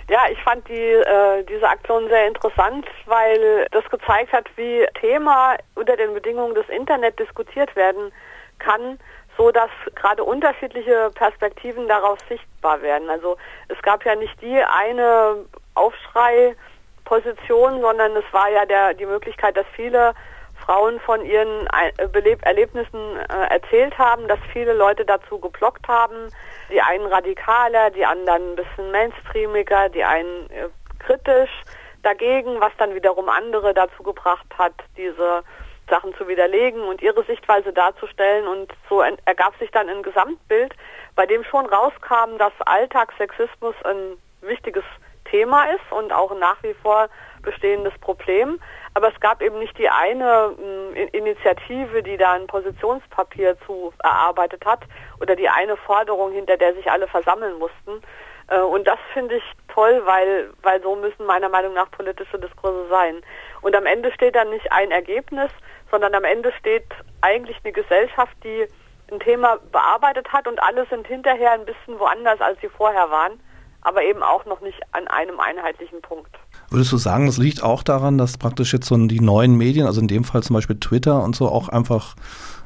Ja, 0.08 0.22
ich 0.32 0.42
fand 0.44 0.68
die, 0.68 0.74
äh, 0.74 1.44
diese 1.46 1.68
Aktion 1.68 2.08
sehr 2.10 2.28
interessant, 2.28 2.86
weil 3.06 3.66
das 3.72 3.84
gezeigt 3.90 4.32
hat, 4.34 4.46
wie 4.56 4.86
Thema 5.02 5.56
unter 5.74 5.98
den 5.98 6.14
Bedingungen 6.14 6.54
des 6.54 6.70
Internet 6.70 7.20
diskutiert 7.20 7.76
werden 7.76 8.12
kann 8.60 9.00
so 9.38 9.52
dass 9.52 9.70
gerade 9.96 10.24
unterschiedliche 10.24 11.12
Perspektiven 11.14 11.88
daraus 11.88 12.20
sichtbar 12.30 12.82
werden. 12.82 13.10
Also 13.10 13.38
es 13.68 13.82
gab 13.82 14.06
ja 14.06 14.16
nicht 14.16 14.42
die 14.42 14.64
eine 14.64 15.46
Aufschreiposition, 15.74 17.82
sondern 17.82 18.16
es 18.16 18.24
war 18.32 18.50
ja 18.50 18.66
der, 18.66 18.94
die 18.94 19.06
Möglichkeit, 19.06 19.58
dass 19.58 19.66
viele 19.76 20.14
Frauen 20.66 21.00
von 21.02 21.24
ihren 21.26 21.68
Erlebnissen 22.42 23.18
äh, 23.18 23.54
erzählt 23.54 23.98
haben, 23.98 24.28
dass 24.28 24.40
viele 24.52 24.74
Leute 24.74 25.06
dazu 25.06 25.40
geblockt 25.40 25.88
haben. 25.88 26.30
Die 26.70 26.82
einen 26.82 27.06
radikaler, 27.06 27.92
die 27.92 28.06
anderen 28.06 28.52
ein 28.52 28.56
bisschen 28.56 28.92
mainstreamiger, 28.92 29.90
die 29.90 30.04
einen 30.04 30.50
äh, 30.50 30.70
kritisch 31.00 31.52
dagegen, 32.04 32.60
was 32.60 32.72
dann 32.78 32.96
wiederum 32.96 33.30
andere 33.30 33.74
dazu 33.74 34.04
gebracht 34.04 34.48
hat, 34.58 34.74
diese 34.98 35.44
Sachen 35.90 36.16
zu 36.16 36.28
widerlegen 36.28 36.82
und 36.82 37.02
ihre 37.02 37.24
Sichtweise 37.26 37.74
darzustellen. 37.74 38.48
Und 38.48 38.74
so 38.90 39.02
ergab 39.02 39.58
sich 39.60 39.72
dann 39.72 39.90
ein 39.90 40.04
Gesamtbild, 40.04 40.74
bei 41.16 41.26
dem 41.26 41.44
schon 41.44 41.66
rauskam, 41.66 42.38
dass 42.38 42.54
Alltagssexismus 42.66 43.76
ein 43.84 44.18
wichtiges 44.42 44.84
Thema 45.26 45.66
ist 45.66 45.92
und 45.92 46.12
auch 46.14 46.36
nach 46.38 46.62
wie 46.64 46.74
vor 46.74 47.10
bestehendes 47.42 47.94
Problem. 48.00 48.60
Aber 48.94 49.10
es 49.14 49.20
gab 49.20 49.42
eben 49.42 49.60
nicht 49.60 49.78
die 49.78 49.90
eine 49.90 50.56
äh, 50.96 51.04
Initiative, 51.18 52.02
die 52.02 52.18
da 52.18 52.34
ein 52.34 52.48
Positionspapier 52.48 53.58
zu 53.66 53.94
erarbeitet 54.04 54.66
hat 54.66 54.82
oder 55.22 55.36
die 55.36 55.50
eine 55.50 55.78
Forderung, 55.78 56.32
hinter 56.32 56.58
der 56.58 56.74
sich 56.74 56.90
alle 56.90 57.08
versammeln 57.08 57.60
mussten. 57.60 58.02
Äh, 58.48 58.60
und 58.60 58.88
das 58.88 59.00
finde 59.14 59.36
ich 59.36 59.44
toll, 59.68 60.02
weil, 60.06 60.50
weil 60.62 60.82
so 60.82 60.96
müssen 60.96 61.26
meiner 61.26 61.50
Meinung 61.50 61.74
nach 61.74 61.92
politische 61.92 62.40
Diskurse 62.40 62.88
sein. 62.90 63.22
Und 63.62 63.76
am 63.76 63.86
Ende 63.86 64.12
steht 64.14 64.36
dann 64.36 64.50
nicht 64.50 64.72
ein 64.72 64.92
Ergebnis, 64.92 65.52
sondern 65.92 66.16
am 66.16 66.24
Ende 66.24 66.52
steht 66.60 66.88
eigentlich 67.22 67.58
eine 67.64 67.74
Gesellschaft, 67.74 68.36
die 68.44 68.68
ein 69.12 69.20
Thema 69.20 69.60
bearbeitet 69.72 70.32
hat 70.34 70.48
und 70.48 70.62
alle 70.62 70.86
sind 70.88 71.08
hinterher 71.08 71.52
ein 71.52 71.66
bisschen 71.66 72.00
woanders, 72.00 72.42
als 72.42 72.60
sie 72.62 72.70
vorher 72.70 73.12
waren, 73.12 73.40
aber 73.86 74.04
eben 74.04 74.24
auch 74.24 74.46
noch 74.46 74.62
nicht 74.62 74.82
an 74.94 75.08
einem 75.08 75.40
einheitlichen 75.40 76.02
Punkt. 76.02 76.36
Würdest 76.72 76.92
du 76.92 76.98
sagen, 76.98 77.28
das 77.28 77.38
liegt 77.38 77.64
auch 77.64 77.84
daran, 77.84 78.18
dass 78.18 78.38
praktisch 78.38 78.74
jetzt 78.74 78.88
so 78.88 78.98
die 78.98 79.22
neuen 79.22 79.56
Medien, 79.56 79.86
also 79.86 80.02
in 80.02 80.08
dem 80.08 80.24
Fall 80.24 80.42
zum 80.42 80.56
Beispiel 80.56 80.80
Twitter 80.80 81.24
und 81.24 81.36
so, 81.36 81.48
auch 81.48 81.70
einfach 81.70 82.16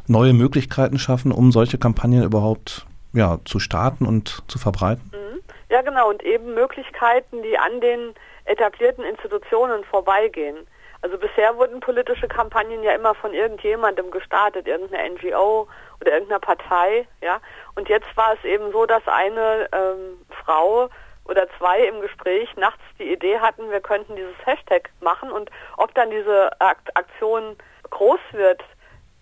neue 0.08 0.32
Möglichkeiten 0.32 0.97
schaffen, 0.97 1.34
um 1.34 1.51
solche 1.51 1.77
Kampagnen 1.77 2.23
überhaupt 2.23 2.86
ja, 3.12 3.38
zu 3.43 3.60
starten 3.60 4.05
und 4.05 4.43
zu 4.47 4.60
verbreiten? 4.60 5.12
Mhm. 5.13 5.41
Ja, 5.69 5.82
genau. 5.82 6.10
Und 6.10 6.23
eben 6.23 6.53
Möglichkeiten, 6.53 7.43
die 7.43 7.58
an 7.58 7.82
den 7.82 8.13
etablierten 8.45 9.03
Institutionen 9.03 9.84
vorbeigehen. 9.84 10.55
Also 11.01 11.17
bisher 11.17 11.55
wurden 11.58 11.82
politische 11.82 12.27
Kampagnen 12.27 12.82
ja 12.82 12.93
immer 12.93 13.13
von 13.13 13.34
irgendjemandem 13.34 14.10
gestartet, 14.10 14.67
irgendeiner 14.67 15.10
NGO 15.10 15.67
oder 15.99 16.13
irgendeiner 16.13 16.39
Partei, 16.39 17.08
ja. 17.21 17.39
Und 17.75 17.89
jetzt 17.89 18.08
war 18.15 18.34
es 18.34 18.43
eben 18.43 18.71
so, 18.71 18.86
dass 18.86 19.05
eine 19.08 19.69
ähm, 19.71 20.25
Frau 20.43 20.89
oder 21.29 21.47
zwei 21.57 21.81
im 21.81 22.01
Gespräch 22.01 22.55
nachts 22.57 22.81
die 22.97 23.11
Idee 23.11 23.39
hatten, 23.39 23.69
wir 23.71 23.81
könnten 23.81 24.15
dieses 24.15 24.35
Hashtag 24.45 24.89
machen 24.99 25.31
und 25.31 25.49
ob 25.77 25.93
dann 25.93 26.09
diese 26.09 26.49
Aktion 26.59 27.55
groß 27.89 28.19
wird, 28.31 28.63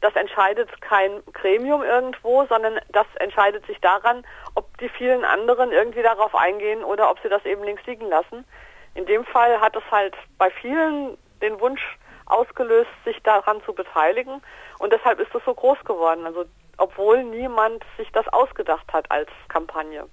das 0.01 0.15
entscheidet 0.15 0.69
kein 0.81 1.23
Gremium 1.33 1.83
irgendwo, 1.83 2.45
sondern 2.45 2.79
das 2.89 3.07
entscheidet 3.15 3.65
sich 3.65 3.79
daran, 3.81 4.25
ob 4.55 4.77
die 4.77 4.89
vielen 4.89 5.25
anderen 5.25 5.71
irgendwie 5.71 6.03
darauf 6.03 6.35
eingehen 6.35 6.83
oder 6.83 7.09
ob 7.09 7.19
sie 7.21 7.29
das 7.29 7.43
eben 7.45 7.63
links 7.63 7.85
liegen 7.85 8.07
lassen. 8.07 8.45
In 8.93 9.05
dem 9.05 9.25
Fall 9.25 9.59
hat 9.59 9.75
es 9.75 9.83
halt 9.91 10.15
bei 10.37 10.51
vielen 10.51 11.17
den 11.41 11.59
Wunsch 11.59 11.97
ausgelöst, 12.25 12.89
sich 13.05 13.21
daran 13.23 13.61
zu 13.63 13.73
beteiligen. 13.73 14.41
Und 14.79 14.93
deshalb 14.93 15.19
ist 15.19 15.33
es 15.33 15.43
so 15.45 15.53
groß 15.53 15.79
geworden. 15.85 16.25
Also 16.25 16.45
obwohl 16.77 17.23
niemand 17.23 17.83
sich 17.97 18.11
das 18.11 18.27
ausgedacht 18.27 18.85
hat 18.93 19.09
als 19.09 19.29
Kampagne. 19.47 20.07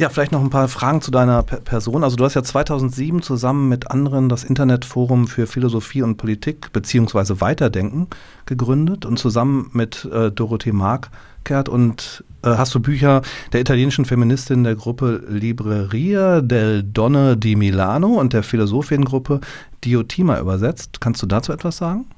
Ja, 0.00 0.08
vielleicht 0.08 0.32
noch 0.32 0.40
ein 0.40 0.48
paar 0.48 0.68
Fragen 0.68 1.02
zu 1.02 1.10
deiner 1.10 1.42
Person. 1.42 2.04
Also 2.04 2.16
du 2.16 2.24
hast 2.24 2.32
ja 2.32 2.42
2007 2.42 3.20
zusammen 3.20 3.68
mit 3.68 3.90
anderen 3.90 4.30
das 4.30 4.44
Internetforum 4.44 5.26
für 5.26 5.46
Philosophie 5.46 6.00
und 6.00 6.16
Politik 6.16 6.72
beziehungsweise 6.72 7.42
Weiterdenken 7.42 8.08
gegründet 8.46 9.04
und 9.04 9.18
zusammen 9.18 9.68
mit 9.74 10.06
äh, 10.10 10.30
Dorothee 10.30 10.72
Markert 10.72 11.68
und 11.68 12.24
äh, 12.42 12.48
hast 12.48 12.74
du 12.74 12.80
Bücher 12.80 13.20
der 13.52 13.60
italienischen 13.60 14.06
Feministin 14.06 14.64
der 14.64 14.74
Gruppe 14.74 15.22
Libreria 15.28 16.40
del 16.40 16.82
Donne 16.82 17.36
di 17.36 17.54
Milano 17.54 18.14
und 18.14 18.32
der 18.32 18.42
Philosophiengruppe 18.42 19.42
Diotima 19.84 20.40
übersetzt. 20.40 21.02
Kannst 21.02 21.22
du 21.22 21.26
dazu 21.26 21.52
etwas 21.52 21.76
sagen? 21.76 22.10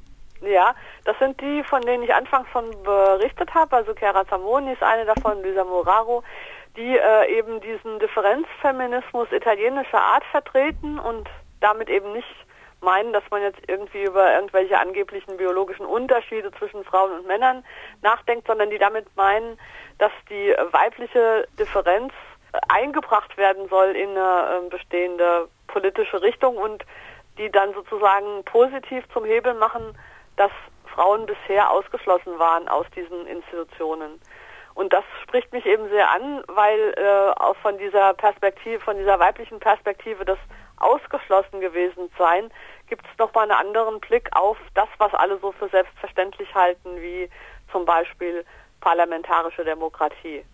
Ja, 0.42 0.72
das 1.04 1.18
sind 1.18 1.40
die, 1.40 1.64
von 1.64 1.82
denen 1.82 2.04
ich 2.04 2.14
anfangs 2.14 2.48
schon 2.52 2.64
berichtet 2.84 3.52
habe. 3.54 3.74
Also 3.74 3.92
Chiara 3.94 4.24
Zamoni 4.28 4.72
ist 4.72 4.82
eine 4.84 5.04
davon, 5.04 5.42
Luisa 5.42 5.64
Moraro 5.64 6.22
die 6.76 6.96
äh, 6.96 7.38
eben 7.38 7.60
diesen 7.60 7.98
Differenzfeminismus 7.98 9.30
italienischer 9.32 10.00
Art 10.00 10.24
vertreten 10.30 10.98
und 10.98 11.28
damit 11.60 11.88
eben 11.88 12.12
nicht 12.12 12.34
meinen, 12.80 13.12
dass 13.12 13.22
man 13.30 13.42
jetzt 13.42 13.60
irgendwie 13.68 14.02
über 14.04 14.34
irgendwelche 14.34 14.78
angeblichen 14.78 15.36
biologischen 15.36 15.86
Unterschiede 15.86 16.50
zwischen 16.52 16.84
Frauen 16.84 17.12
und 17.12 17.26
Männern 17.26 17.64
nachdenkt, 18.02 18.46
sondern 18.46 18.70
die 18.70 18.78
damit 18.78 19.06
meinen, 19.16 19.58
dass 19.98 20.10
die 20.28 20.54
weibliche 20.72 21.46
Differenz 21.58 22.12
eingebracht 22.68 23.36
werden 23.36 23.68
soll 23.68 23.90
in 23.96 24.10
eine 24.10 24.66
äh, 24.66 24.68
bestehende 24.68 25.48
politische 25.68 26.20
Richtung 26.20 26.56
und 26.56 26.84
die 27.38 27.50
dann 27.50 27.72
sozusagen 27.72 28.44
positiv 28.44 29.04
zum 29.12 29.24
Hebel 29.24 29.54
machen, 29.54 29.96
dass 30.36 30.50
Frauen 30.94 31.24
bisher 31.24 31.70
ausgeschlossen 31.70 32.38
waren 32.38 32.68
aus 32.68 32.86
diesen 32.94 33.26
Institutionen. 33.26 34.20
Und 34.74 34.92
das 34.92 35.04
spricht 35.22 35.52
mich 35.52 35.66
eben 35.66 35.88
sehr 35.90 36.10
an, 36.10 36.42
weil 36.48 36.94
äh, 36.96 37.40
auch 37.40 37.56
von 37.56 37.76
dieser 37.78 38.14
Perspektive, 38.14 38.80
von 38.80 38.96
dieser 38.96 39.18
weiblichen 39.18 39.60
Perspektive 39.60 40.24
des 40.24 40.38
ausgeschlossen 40.78 41.60
gewesen 41.60 42.10
sein, 42.18 42.50
gibt 42.88 43.06
es 43.06 43.18
nochmal 43.18 43.50
einen 43.50 43.66
anderen 43.66 44.00
Blick 44.00 44.28
auf 44.32 44.56
das, 44.74 44.88
was 44.98 45.14
alle 45.14 45.38
so 45.38 45.52
für 45.52 45.68
selbstverständlich 45.68 46.54
halten, 46.54 47.00
wie 47.00 47.28
zum 47.70 47.84
Beispiel 47.84 48.44
parlamentarische 48.80 49.64
Demokratie. 49.64 50.44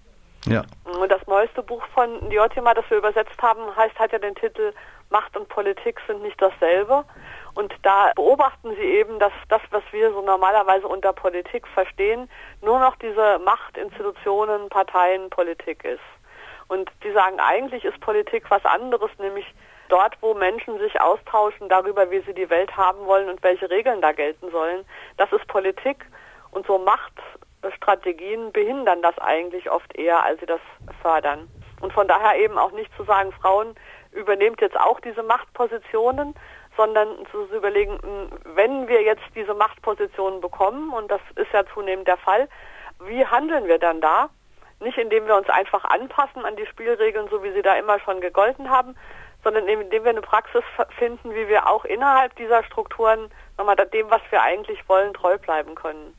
Ja. 0.47 0.63
Und 0.85 1.11
das 1.11 1.27
neueste 1.27 1.63
Buch 1.63 1.83
von 1.95 2.29
Diotima, 2.31 2.75
das 2.75 2.89
wir 2.91 2.99
übersetzt 2.99 3.41
haben, 3.43 3.75
heißt, 3.77 3.99
hat 3.99 4.13
ja 4.13 4.19
den 4.19 4.35
Titel 4.35 4.73
Macht 5.11 5.37
und 5.37 5.49
Politik 5.49 6.01
sind 6.07 6.23
nicht 6.23 6.41
dasselbe. 6.41 7.05
Und 7.55 7.75
da 7.83 8.13
beobachten 8.15 8.75
sie 8.77 8.83
eben, 8.83 9.19
dass 9.19 9.33
das, 9.49 9.61
was 9.71 9.83
wir 9.91 10.13
so 10.13 10.23
normalerweise 10.23 10.87
unter 10.87 11.13
Politik 11.13 11.67
verstehen, 11.69 12.29
nur 12.63 12.79
noch 12.79 12.97
diese 12.97 13.39
Machtinstitutionen, 13.45 14.69
Parteien, 14.69 15.31
Politik 15.31 15.85
ist. 15.85 16.01
Und 16.69 16.91
die 17.03 17.13
sagen, 17.13 17.41
eigentlich 17.41 17.85
ist 17.85 17.99
Politik 18.01 18.51
was 18.51 18.65
anderes, 18.65 19.11
nämlich 19.19 19.47
dort, 19.89 20.17
wo 20.21 20.35
Menschen 20.35 20.79
sich 20.79 21.01
austauschen 21.01 21.69
darüber, 21.69 22.11
wie 22.11 22.21
sie 22.21 22.35
die 22.35 22.51
Welt 22.51 22.77
haben 22.77 23.07
wollen 23.07 23.29
und 23.29 23.43
welche 23.43 23.71
Regeln 23.71 24.01
da 24.03 24.13
gelten 24.13 24.51
sollen. 24.51 24.85
Das 25.17 25.33
ist 25.33 25.47
Politik. 25.49 26.05
Und 26.51 26.67
so 26.67 26.79
Macht 26.79 27.13
Strategien 27.77 28.53
behindern 28.53 29.03
das 29.03 29.19
eigentlich 29.19 29.71
oft 29.71 29.97
eher, 29.97 30.23
als 30.23 30.41
sie 30.41 30.47
das 30.47 30.61
fördern. 31.03 31.49
Und 31.81 31.93
von 31.93 32.09
daher 32.09 32.39
eben 32.39 32.59
auch 32.59 32.73
nicht 32.73 32.95
zu 32.97 33.05
sagen, 33.05 33.33
Frauen 33.33 33.75
übernehmt 34.13 34.61
jetzt 34.61 34.79
auch 34.79 35.01
diese 35.01 35.23
Machtpositionen, 35.23 36.35
sondern 36.79 37.27
zu 37.33 37.45
überlegen, 37.53 37.99
wenn 38.55 38.87
wir 38.87 39.03
jetzt 39.03 39.25
diese 39.35 39.53
Machtpositionen 39.53 40.41
bekommen, 40.41 40.93
und 40.93 41.11
das 41.11 41.21
ist 41.35 41.53
ja 41.53 41.65
zunehmend 41.75 42.07
der 42.07 42.17
Fall, 42.17 42.49
wie 43.01 43.27
handeln 43.27 43.67
wir 43.67 43.81
dann 43.81 44.01
da? 44.01 44.31
Nicht 44.81 44.97
indem 44.97 45.27
wir 45.27 45.35
uns 45.35 45.49
einfach 45.51 45.85
anpassen 45.85 46.45
an 46.45 46.55
die 46.55 46.67
Spielregeln, 46.67 47.29
so 47.29 47.43
wie 47.43 47.53
sie 47.53 47.63
da 47.63 47.75
immer 47.75 47.99
schon 47.99 48.21
gegolten 48.21 48.71
haben, 48.71 48.95
sondern 49.43 49.67
indem 49.67 50.05
wir 50.05 50.11
eine 50.11 50.21
Praxis 50.21 50.63
finden, 50.99 51.35
wie 51.35 51.49
wir 51.49 51.69
auch 51.69 51.85
innerhalb 51.85 52.37
dieser 52.37 52.63
Strukturen 52.63 53.29
nochmal 53.57 53.75
dem, 53.75 54.09
was 54.09 54.23
wir 54.31 54.41
eigentlich 54.41 54.89
wollen, 54.89 55.13
treu 55.15 55.37
bleiben 55.37 55.75
können. 55.75 56.15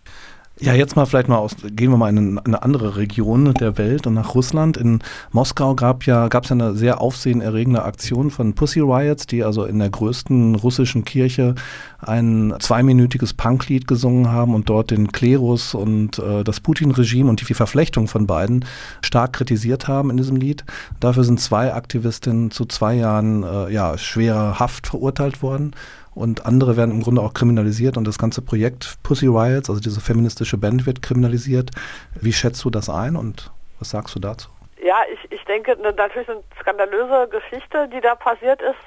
Ja, 0.62 0.74
jetzt 0.74 0.98
mal 0.98 1.06
vielleicht 1.06 1.30
mal 1.30 1.38
aus, 1.38 1.56
gehen 1.72 1.89
wir 1.89 1.95
mal 1.95 2.10
in 2.10 2.38
eine 2.38 2.63
andere 2.63 2.98
Region 2.98 3.54
der 3.54 3.78
Welt 3.78 4.06
und 4.08 4.15
nach 4.15 4.36
Russland. 4.36 4.76
In 4.76 5.00
Moskau 5.32 5.74
gab 5.74 6.06
ja, 6.06 6.28
gab 6.28 6.43
es 6.43 6.50
ja 6.50 6.56
eine 6.56 6.76
sehr 6.76 7.00
aufsehenerregende 7.00 7.82
Aktion 7.82 8.30
von 8.30 8.56
Pussy 8.56 8.82
Riots, 8.82 9.26
die 9.26 9.45
also 9.45 9.63
in 9.63 9.80
der 9.80 9.89
größten 9.89 10.56
russischen 10.56 11.06
Kirche 11.06 11.56
ein 12.00 12.54
zweiminütiges 12.60 13.34
Punklied 13.34 13.88
gesungen 13.88 14.34
haben 14.34 14.54
und 14.54 14.67
dort 14.67 14.91
den 14.91 15.13
Klerus 15.13 15.74
und 15.74 16.19
äh, 16.19 16.43
das 16.43 16.60
Putin-Regime 16.60 17.30
und 17.30 17.48
die 17.48 17.54
Verflechtung 17.54 18.10
von 18.10 18.28
beiden 18.28 18.65
stark 19.02 19.32
kritisiert 19.32 19.88
haben 19.88 20.10
in 20.10 20.17
diesem 20.17 20.36
Lied. 20.36 20.65
Dafür 21.00 21.24
sind 21.24 21.39
zwei 21.39 21.74
Aktivistinnen 21.74 22.52
zu 22.52 22.65
zwei 22.65 22.95
Jahren 22.95 23.43
äh, 23.43 23.72
ja, 23.72 23.98
schwerer 23.98 24.60
Haft 24.60 24.88
verurteilt 24.88 25.41
worden 25.41 25.72
und 26.20 26.46
andere 26.46 26.76
werden 26.76 26.92
im 26.92 27.02
Grunde 27.02 27.22
auch 27.22 27.34
kriminalisiert 27.34 27.96
und 27.96 28.06
das 28.06 28.18
ganze 28.18 28.42
Projekt 28.42 29.02
Pussy 29.04 29.28
Riots, 29.28 29.70
also 29.70 29.80
diese 29.80 30.02
feministische 30.02 30.58
Band, 30.58 30.86
wird 30.86 31.02
kriminalisiert. 31.02 31.72
Wie 32.20 32.34
schätzt 32.34 32.64
du 32.66 32.70
das 32.70 32.90
ein 32.90 33.16
und 33.16 33.52
was 33.80 33.92
sagst 33.92 34.16
du 34.16 34.20
dazu? 34.20 34.50
Ja, 34.84 34.98
ich, 35.14 35.32
ich 35.32 35.44
denke, 35.46 35.78
natürlich 35.78 36.28
eine 36.30 36.44
skandalöse 36.60 37.30
Geschichte, 37.32 37.88
die 37.88 38.02
da 38.02 38.16
passiert 38.16 38.62
ist. 38.62 38.84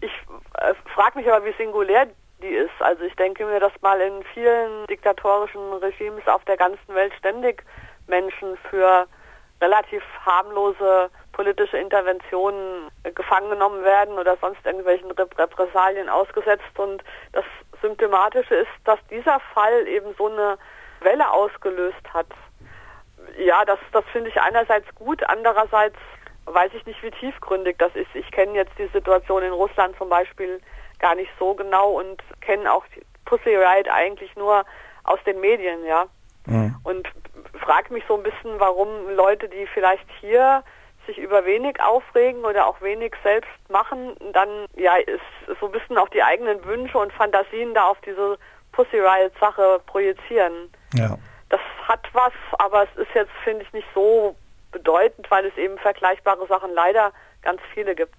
Ich 0.00 0.12
äh, 0.60 0.74
frage 0.94 1.18
mich 1.18 1.28
aber, 1.28 1.44
wie 1.44 1.54
singulär 1.58 2.06
die 2.40 2.46
ist. 2.46 2.78
Also 2.78 3.02
ich 3.02 3.16
denke 3.16 3.44
mir, 3.46 3.58
dass 3.58 3.72
mal 3.82 4.00
in 4.00 4.22
vielen 4.32 4.86
diktatorischen 4.88 5.72
Regimes 5.82 6.26
auf 6.28 6.44
der 6.44 6.56
ganzen 6.56 6.94
Welt 6.94 7.12
ständig 7.18 7.64
Menschen 8.06 8.56
für 8.70 9.08
relativ 9.60 10.02
harmlose 10.24 11.10
politische 11.34 11.76
Interventionen 11.76 12.88
gefangen 13.14 13.50
genommen 13.50 13.84
werden 13.84 14.18
oder 14.18 14.36
sonst 14.40 14.64
irgendwelchen 14.64 15.10
Repressalien 15.10 16.08
ausgesetzt. 16.08 16.78
Und 16.78 17.02
das 17.32 17.44
Symptomatische 17.82 18.54
ist, 18.54 18.70
dass 18.84 18.98
dieser 19.10 19.40
Fall 19.52 19.86
eben 19.86 20.14
so 20.16 20.28
eine 20.28 20.56
Welle 21.00 21.30
ausgelöst 21.30 22.02
hat. 22.12 22.26
Ja, 23.38 23.64
das, 23.64 23.78
das 23.92 24.04
finde 24.12 24.30
ich 24.30 24.40
einerseits 24.40 24.86
gut, 24.94 25.22
andererseits 25.24 25.96
weiß 26.46 26.72
ich 26.74 26.84
nicht, 26.86 27.02
wie 27.02 27.10
tiefgründig 27.10 27.76
das 27.78 27.94
ist. 27.94 28.14
Ich 28.14 28.30
kenne 28.30 28.52
jetzt 28.52 28.72
die 28.78 28.88
Situation 28.88 29.42
in 29.42 29.52
Russland 29.52 29.96
zum 29.96 30.08
Beispiel 30.08 30.60
gar 30.98 31.14
nicht 31.14 31.30
so 31.38 31.54
genau 31.54 31.92
und 31.92 32.22
kenne 32.40 32.70
auch 32.72 32.84
Pussy 33.24 33.56
Riot 33.56 33.88
eigentlich 33.88 34.34
nur 34.36 34.64
aus 35.04 35.18
den 35.26 35.40
Medien, 35.40 35.84
ja. 35.84 36.06
Mhm. 36.46 36.76
Und 36.84 37.08
frage 37.60 37.92
mich 37.92 38.04
so 38.06 38.16
ein 38.16 38.22
bisschen, 38.22 38.60
warum 38.60 39.08
Leute, 39.14 39.48
die 39.48 39.66
vielleicht 39.66 40.06
hier 40.20 40.62
sich 41.06 41.18
über 41.18 41.44
wenig 41.44 41.80
aufregen 41.80 42.44
oder 42.44 42.66
auch 42.66 42.80
wenig 42.80 43.14
selbst 43.22 43.50
machen, 43.68 44.14
dann 44.32 44.48
ja 44.76 44.96
ist 44.96 45.20
so 45.60 45.66
ein 45.66 45.72
bisschen 45.72 45.98
auch 45.98 46.08
die 46.08 46.22
eigenen 46.22 46.64
Wünsche 46.64 46.98
und 46.98 47.12
Fantasien 47.12 47.74
da 47.74 47.84
auf 47.84 47.98
diese 48.04 48.38
Pussy 48.72 48.98
Riot 48.98 49.32
Sache 49.40 49.80
projizieren. 49.86 50.52
Ja. 50.94 51.16
Das 51.50 51.60
hat 51.86 52.06
was, 52.12 52.32
aber 52.58 52.84
es 52.84 53.02
ist 53.02 53.14
jetzt 53.14 53.32
finde 53.44 53.62
ich 53.62 53.72
nicht 53.72 53.86
so 53.94 54.34
bedeutend, 54.72 55.30
weil 55.30 55.46
es 55.46 55.56
eben 55.56 55.78
vergleichbare 55.78 56.46
Sachen 56.48 56.72
leider 56.74 57.12
ganz 57.42 57.60
viele 57.72 57.94
gibt. 57.94 58.16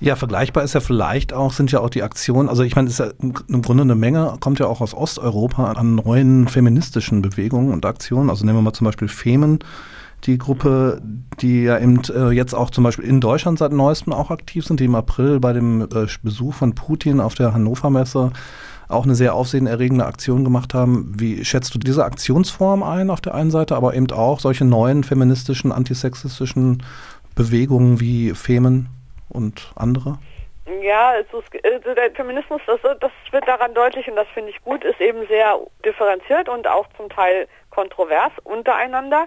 Ja, 0.00 0.16
vergleichbar 0.16 0.62
ist 0.62 0.74
ja 0.74 0.80
vielleicht 0.80 1.32
auch, 1.32 1.52
sind 1.52 1.72
ja 1.72 1.80
auch 1.80 1.90
die 1.90 2.02
Aktionen, 2.02 2.48
also 2.48 2.62
ich 2.62 2.76
meine, 2.76 2.88
es 2.88 2.98
ist 2.98 3.06
ja 3.06 3.12
im 3.20 3.62
Grunde 3.62 3.82
eine 3.82 3.94
Menge, 3.94 4.36
kommt 4.40 4.58
ja 4.58 4.66
auch 4.66 4.80
aus 4.80 4.94
Osteuropa 4.94 5.72
an 5.72 5.96
neuen 5.96 6.48
feministischen 6.48 7.22
Bewegungen 7.22 7.72
und 7.72 7.84
Aktionen. 7.84 8.30
Also 8.30 8.46
nehmen 8.46 8.58
wir 8.58 8.62
mal 8.62 8.72
zum 8.72 8.86
Beispiel 8.86 9.08
Femen, 9.08 9.58
die 10.24 10.38
Gruppe, 10.38 11.00
die 11.40 11.64
ja 11.64 11.78
eben 11.78 12.00
äh, 12.14 12.30
jetzt 12.30 12.54
auch 12.54 12.70
zum 12.70 12.84
Beispiel 12.84 13.04
in 13.04 13.20
Deutschland 13.20 13.58
seit 13.58 13.72
neuestem 13.72 14.12
auch 14.12 14.30
aktiv 14.30 14.64
sind, 14.64 14.80
die 14.80 14.84
im 14.84 14.94
April 14.94 15.40
bei 15.40 15.52
dem 15.52 15.82
äh, 15.82 16.06
Besuch 16.22 16.54
von 16.54 16.74
Putin 16.74 17.20
auf 17.20 17.34
der 17.34 17.54
Hannover 17.54 17.90
Messe 17.90 18.32
auch 18.88 19.04
eine 19.04 19.14
sehr 19.14 19.34
aufsehenerregende 19.34 20.04
Aktion 20.04 20.44
gemacht 20.44 20.74
haben. 20.74 21.12
Wie 21.16 21.44
schätzt 21.44 21.74
du 21.74 21.78
diese 21.78 22.04
Aktionsform 22.04 22.82
ein 22.82 23.10
auf 23.10 23.20
der 23.20 23.34
einen 23.34 23.50
Seite, 23.50 23.76
aber 23.76 23.94
eben 23.94 24.10
auch 24.10 24.40
solche 24.40 24.64
neuen 24.64 25.04
feministischen, 25.04 25.72
antisexistischen 25.72 26.82
Bewegungen 27.36 28.00
wie 28.00 28.34
Femen 28.34 28.88
und 29.28 29.72
andere? 29.76 30.18
Ja, 30.82 31.10
also 31.10 31.42
der 31.94 32.10
Feminismus, 32.12 32.60
das, 32.66 32.80
das 32.82 33.10
wird 33.30 33.46
daran 33.46 33.74
deutlich 33.74 34.08
und 34.08 34.16
das 34.16 34.28
finde 34.34 34.50
ich 34.50 34.62
gut, 34.62 34.84
ist 34.84 35.00
eben 35.00 35.26
sehr 35.28 35.58
differenziert 35.84 36.48
und 36.48 36.66
auch 36.66 36.86
zum 36.96 37.08
Teil 37.08 37.48
kontrovers 37.70 38.32
untereinander 38.44 39.26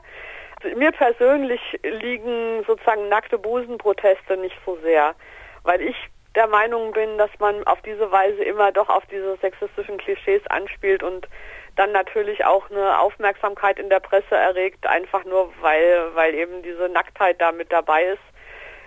mir 0.76 0.92
persönlich 0.92 1.62
liegen 1.84 2.64
sozusagen 2.66 3.10
nackte 3.10 3.38
Busenproteste 3.38 4.38
nicht 4.38 4.58
so 4.66 4.78
sehr, 4.84 5.16
weil 5.64 5.82
ich 5.82 5.96
der 6.36 6.48
Meinung 6.48 6.92
bin, 6.94 7.18
dass 7.18 7.30
man 7.40 7.64
auf 7.66 7.82
diese 7.82 8.12
Weise 8.12 8.44
immer 8.44 8.72
doch 8.72 8.90
auf 8.90 9.06
diese 9.06 9.38
sexistischen 9.38 9.98
Klischees 9.98 10.42
anspielt 10.48 11.04
und 11.04 11.28
dann 11.76 11.92
natürlich 11.92 12.46
auch 12.46 12.70
eine 12.72 13.00
Aufmerksamkeit 13.00 13.80
in 13.80 13.90
der 13.90 14.00
Presse 14.00 14.36
erregt, 14.36 14.88
einfach 14.88 15.26
nur 15.26 15.54
weil, 15.62 16.16
weil 16.16 16.34
eben 16.34 16.64
diese 16.64 16.90
Nacktheit 16.90 17.40
da 17.40 17.52
mit 17.52 17.72
dabei 17.72 18.06
ist. 18.06 18.22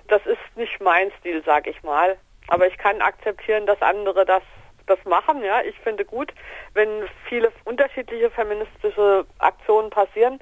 Das 0.08 0.24
ist 0.26 0.38
nicht 0.56 0.80
mein 0.80 1.10
Stil, 1.18 1.42
sag 1.44 1.66
ich 1.66 1.82
mal. 1.82 2.16
Aber 2.48 2.66
ich 2.66 2.78
kann 2.78 3.00
akzeptieren, 3.00 3.66
dass 3.66 3.80
andere 3.82 4.24
das 4.24 4.42
das 4.86 5.04
machen. 5.04 5.42
Ja, 5.42 5.62
ich 5.62 5.76
finde 5.80 6.04
gut, 6.04 6.32
wenn 6.74 6.88
viele 7.28 7.52
unterschiedliche 7.64 8.30
feministische 8.30 9.26
Aktionen 9.38 9.90
passieren. 9.90 10.40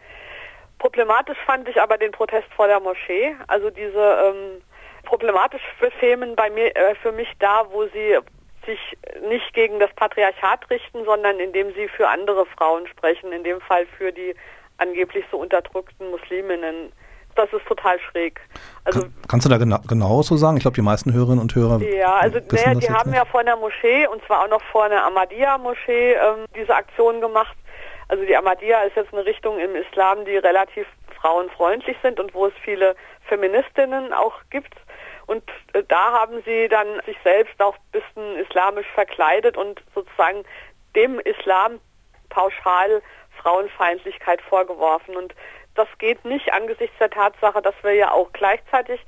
Problematisch 0.84 1.38
fand 1.46 1.66
ich 1.66 1.80
aber 1.80 1.96
den 1.96 2.12
Protest 2.12 2.46
vor 2.54 2.66
der 2.66 2.78
Moschee. 2.78 3.34
Also 3.46 3.70
diese 3.70 3.98
ähm, 3.98 4.60
problematisch 5.06 5.62
für 5.78 5.90
Themen 5.98 6.36
bei 6.36 6.50
mir 6.50 6.76
äh, 6.76 6.94
für 6.96 7.10
mich 7.10 7.28
da, 7.38 7.64
wo 7.72 7.86
sie 7.86 8.18
sich 8.66 8.78
nicht 9.26 9.54
gegen 9.54 9.80
das 9.80 9.90
Patriarchat 9.94 10.68
richten, 10.68 11.06
sondern 11.06 11.40
indem 11.40 11.72
sie 11.72 11.88
für 11.88 12.06
andere 12.06 12.44
Frauen 12.44 12.86
sprechen, 12.86 13.32
in 13.32 13.42
dem 13.44 13.62
Fall 13.62 13.86
für 13.96 14.12
die 14.12 14.34
angeblich 14.76 15.24
so 15.30 15.38
unterdrückten 15.38 16.10
Musliminnen. 16.10 16.92
Das 17.34 17.50
ist 17.54 17.64
total 17.66 17.98
schräg. 18.00 18.38
Also 18.84 19.00
Kann, 19.00 19.14
kannst 19.26 19.46
du 19.46 19.50
da 19.50 19.56
genau, 19.56 19.78
genau 19.88 20.20
so 20.20 20.36
sagen? 20.36 20.58
Ich 20.58 20.64
glaube, 20.64 20.74
die 20.74 20.82
meisten 20.82 21.14
Hörerinnen 21.14 21.40
und 21.40 21.54
Hörer. 21.54 21.80
Ja, 21.80 22.16
also 22.16 22.40
naja, 22.50 22.74
die 22.74 22.90
haben 22.90 23.08
nicht. 23.08 23.18
ja 23.18 23.24
vor 23.24 23.40
einer 23.40 23.56
Moschee 23.56 24.06
und 24.06 24.22
zwar 24.26 24.44
auch 24.44 24.50
noch 24.50 24.62
vor 24.70 24.84
einer 24.84 25.02
Ahmadiyya-Moschee 25.06 26.12
ähm, 26.12 26.44
diese 26.54 26.74
Aktion 26.74 27.22
gemacht 27.22 27.56
also 28.08 28.24
die 28.24 28.36
Ahmadiyya 28.36 28.82
ist 28.82 28.96
jetzt 28.96 29.12
eine 29.12 29.24
Richtung 29.24 29.58
im 29.58 29.74
Islam, 29.74 30.24
die 30.24 30.36
relativ 30.36 30.86
frauenfreundlich 31.20 31.96
sind 32.02 32.20
und 32.20 32.34
wo 32.34 32.46
es 32.46 32.54
viele 32.62 32.96
Feministinnen 33.28 34.12
auch 34.12 34.34
gibt. 34.50 34.74
Und 35.26 35.42
äh, 35.72 35.82
da 35.88 36.12
haben 36.12 36.42
sie 36.44 36.68
dann 36.68 37.00
sich 37.06 37.16
selbst 37.24 37.60
auch 37.60 37.76
ein 37.76 38.00
bisschen 38.00 38.36
islamisch 38.36 38.86
verkleidet 38.94 39.56
und 39.56 39.82
sozusagen 39.94 40.44
dem 40.94 41.18
Islam 41.20 41.80
pauschal 42.28 43.02
Frauenfeindlichkeit 43.40 44.42
vorgeworfen. 44.42 45.16
Und 45.16 45.34
das 45.74 45.88
geht 45.98 46.24
nicht 46.24 46.52
angesichts 46.52 46.96
der 46.98 47.10
Tatsache, 47.10 47.62
dass 47.62 47.74
wir 47.82 47.94
ja 47.94 48.10
auch 48.12 48.32
gleichzeitig 48.32 49.00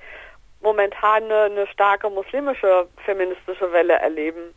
momentan 0.61 1.25
eine, 1.25 1.43
eine 1.43 1.67
starke 1.67 2.09
muslimische 2.11 2.89
feministische 3.05 3.73
Welle 3.73 3.95
erleben. 3.95 4.55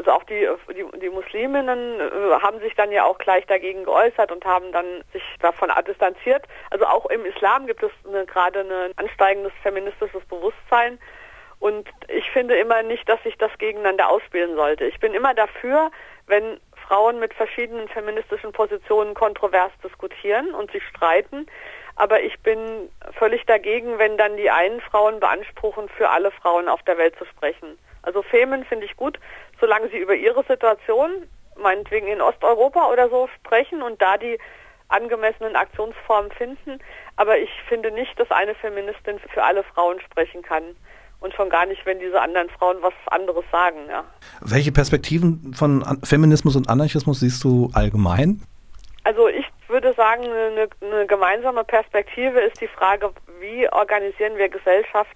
Also 0.00 0.12
auch 0.12 0.24
die, 0.24 0.48
die, 0.70 0.98
die 0.98 1.10
Musliminnen 1.10 2.00
äh, 2.00 2.40
haben 2.40 2.58
sich 2.60 2.74
dann 2.74 2.90
ja 2.90 3.04
auch 3.04 3.18
gleich 3.18 3.44
dagegen 3.44 3.84
geäußert 3.84 4.32
und 4.32 4.46
haben 4.46 4.72
dann 4.72 5.04
sich 5.12 5.22
davon 5.40 5.70
distanziert. 5.86 6.46
Also 6.70 6.86
auch 6.86 7.04
im 7.10 7.26
Islam 7.26 7.66
gibt 7.66 7.82
es 7.82 7.90
eine, 8.08 8.24
gerade 8.24 8.60
ein 8.60 8.96
ansteigendes 8.96 9.52
feministisches 9.62 10.24
Bewusstsein. 10.24 10.98
Und 11.58 11.86
ich 12.08 12.30
finde 12.30 12.56
immer 12.56 12.82
nicht, 12.82 13.06
dass 13.10 13.22
sich 13.24 13.36
das 13.36 13.50
gegeneinander 13.58 14.08
ausspielen 14.08 14.56
sollte. 14.56 14.86
Ich 14.86 14.98
bin 15.00 15.12
immer 15.12 15.34
dafür, 15.34 15.90
wenn 16.26 16.58
Frauen 16.88 17.18
mit 17.18 17.34
verschiedenen 17.34 17.86
feministischen 17.88 18.52
Positionen 18.52 19.12
kontrovers 19.12 19.72
diskutieren 19.84 20.54
und 20.54 20.72
sich 20.72 20.82
streiten. 20.84 21.46
Aber 21.96 22.22
ich 22.22 22.40
bin 22.40 22.88
völlig 23.18 23.44
dagegen, 23.44 23.98
wenn 23.98 24.16
dann 24.16 24.38
die 24.38 24.50
einen 24.50 24.80
Frauen 24.80 25.20
beanspruchen, 25.20 25.90
für 25.90 26.08
alle 26.08 26.30
Frauen 26.30 26.70
auf 26.70 26.82
der 26.84 26.96
Welt 26.96 27.16
zu 27.18 27.26
sprechen. 27.26 27.76
Also 28.02 28.22
Femen 28.22 28.64
finde 28.64 28.86
ich 28.86 28.96
gut, 28.96 29.18
solange 29.60 29.88
sie 29.88 29.98
über 29.98 30.14
ihre 30.14 30.42
Situation, 30.44 31.10
meinetwegen 31.56 32.06
in 32.06 32.20
Osteuropa 32.20 32.90
oder 32.90 33.08
so, 33.08 33.28
sprechen 33.38 33.82
und 33.82 34.00
da 34.00 34.16
die 34.16 34.38
angemessenen 34.88 35.56
Aktionsformen 35.56 36.30
finden. 36.32 36.78
Aber 37.16 37.38
ich 37.38 37.50
finde 37.68 37.90
nicht, 37.90 38.18
dass 38.18 38.30
eine 38.30 38.54
Feministin 38.54 39.18
für 39.32 39.42
alle 39.42 39.62
Frauen 39.62 40.00
sprechen 40.00 40.42
kann. 40.42 40.62
Und 41.20 41.34
schon 41.34 41.50
gar 41.50 41.66
nicht, 41.66 41.84
wenn 41.84 42.00
diese 42.00 42.18
anderen 42.18 42.48
Frauen 42.48 42.78
was 42.80 42.94
anderes 43.10 43.44
sagen. 43.52 43.80
Ja. 43.90 44.04
Welche 44.40 44.72
Perspektiven 44.72 45.52
von 45.54 45.84
Feminismus 46.02 46.56
und 46.56 46.70
Anarchismus 46.70 47.20
siehst 47.20 47.44
du 47.44 47.68
allgemein? 47.74 48.40
Also 49.04 49.28
ich 49.28 49.44
würde 49.68 49.92
sagen, 49.94 50.24
eine, 50.24 50.68
eine, 50.80 51.06
gemeinsame 51.06 51.64
Perspektive 51.64 52.40
ist 52.40 52.60
die 52.62 52.68
Frage, 52.68 53.10
wie 53.38 53.70
organisieren 53.70 54.36
wir 54.36 54.48
Gesellschaft 54.48 55.14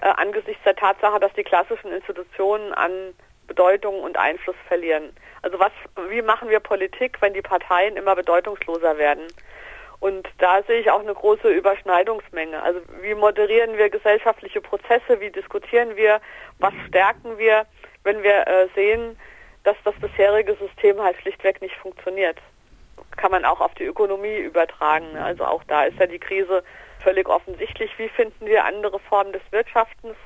äh, 0.00 0.06
angesichts 0.16 0.62
der 0.64 0.76
Tatsache, 0.76 1.20
dass 1.20 1.32
die 1.34 1.44
klassischen 1.44 1.92
Institutionen 1.92 2.72
an 2.72 3.14
Bedeutung 3.46 4.00
und 4.00 4.16
Einfluss 4.16 4.56
verlieren. 4.68 5.12
Also 5.42 5.58
was, 5.58 5.72
wie 6.08 6.22
machen 6.22 6.48
wir 6.48 6.60
Politik, 6.60 7.20
wenn 7.20 7.34
die 7.34 7.42
Parteien 7.42 7.96
immer 7.96 8.14
bedeutungsloser 8.14 8.96
werden? 8.96 9.26
Und 9.98 10.26
da 10.38 10.62
sehe 10.62 10.80
ich 10.80 10.90
auch 10.90 11.00
eine 11.00 11.12
große 11.12 11.48
Überschneidungsmenge. 11.50 12.62
Also 12.62 12.80
wie 13.02 13.14
moderieren 13.14 13.76
wir 13.76 13.90
gesellschaftliche 13.90 14.60
Prozesse, 14.60 15.20
wie 15.20 15.30
diskutieren 15.30 15.96
wir, 15.96 16.20
was 16.58 16.72
stärken 16.88 17.36
wir, 17.38 17.66
wenn 18.04 18.22
wir 18.22 18.46
äh, 18.46 18.68
sehen, 18.74 19.18
dass 19.64 19.76
das 19.84 19.94
bisherige 19.96 20.54
System 20.54 21.02
halt 21.02 21.16
schlichtweg 21.20 21.60
nicht 21.60 21.76
funktioniert. 21.76 22.38
Kann 23.16 23.30
man 23.30 23.44
auch 23.44 23.60
auf 23.60 23.74
die 23.74 23.84
Ökonomie 23.84 24.38
übertragen. 24.38 25.16
Also 25.18 25.44
auch 25.44 25.64
da 25.64 25.84
ist 25.84 25.98
ja 25.98 26.06
die 26.06 26.18
Krise 26.18 26.62
völlig 27.02 27.28
offensichtlich. 27.28 27.90
Wie 27.98 28.08
finden 28.08 28.46
wir 28.46 28.64
andere 28.64 28.98
Formen 29.00 29.32
des 29.32 29.42
Wirtschaftens? 29.50 30.16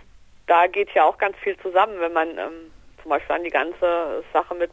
Da 0.47 0.67
geht 0.67 0.91
ja 0.91 1.05
auch 1.05 1.19
ganz 1.19 1.37
viel 1.39 1.57
zusammen, 1.59 2.01
wenn 2.01 2.13
man 2.13 2.29
ähm, 2.39 2.71
zum 3.03 3.11
Beispiel 3.11 3.37
an 3.37 3.45
die 3.45 3.51
ganze 3.51 4.25
Sache 4.33 4.55
mit 4.55 4.73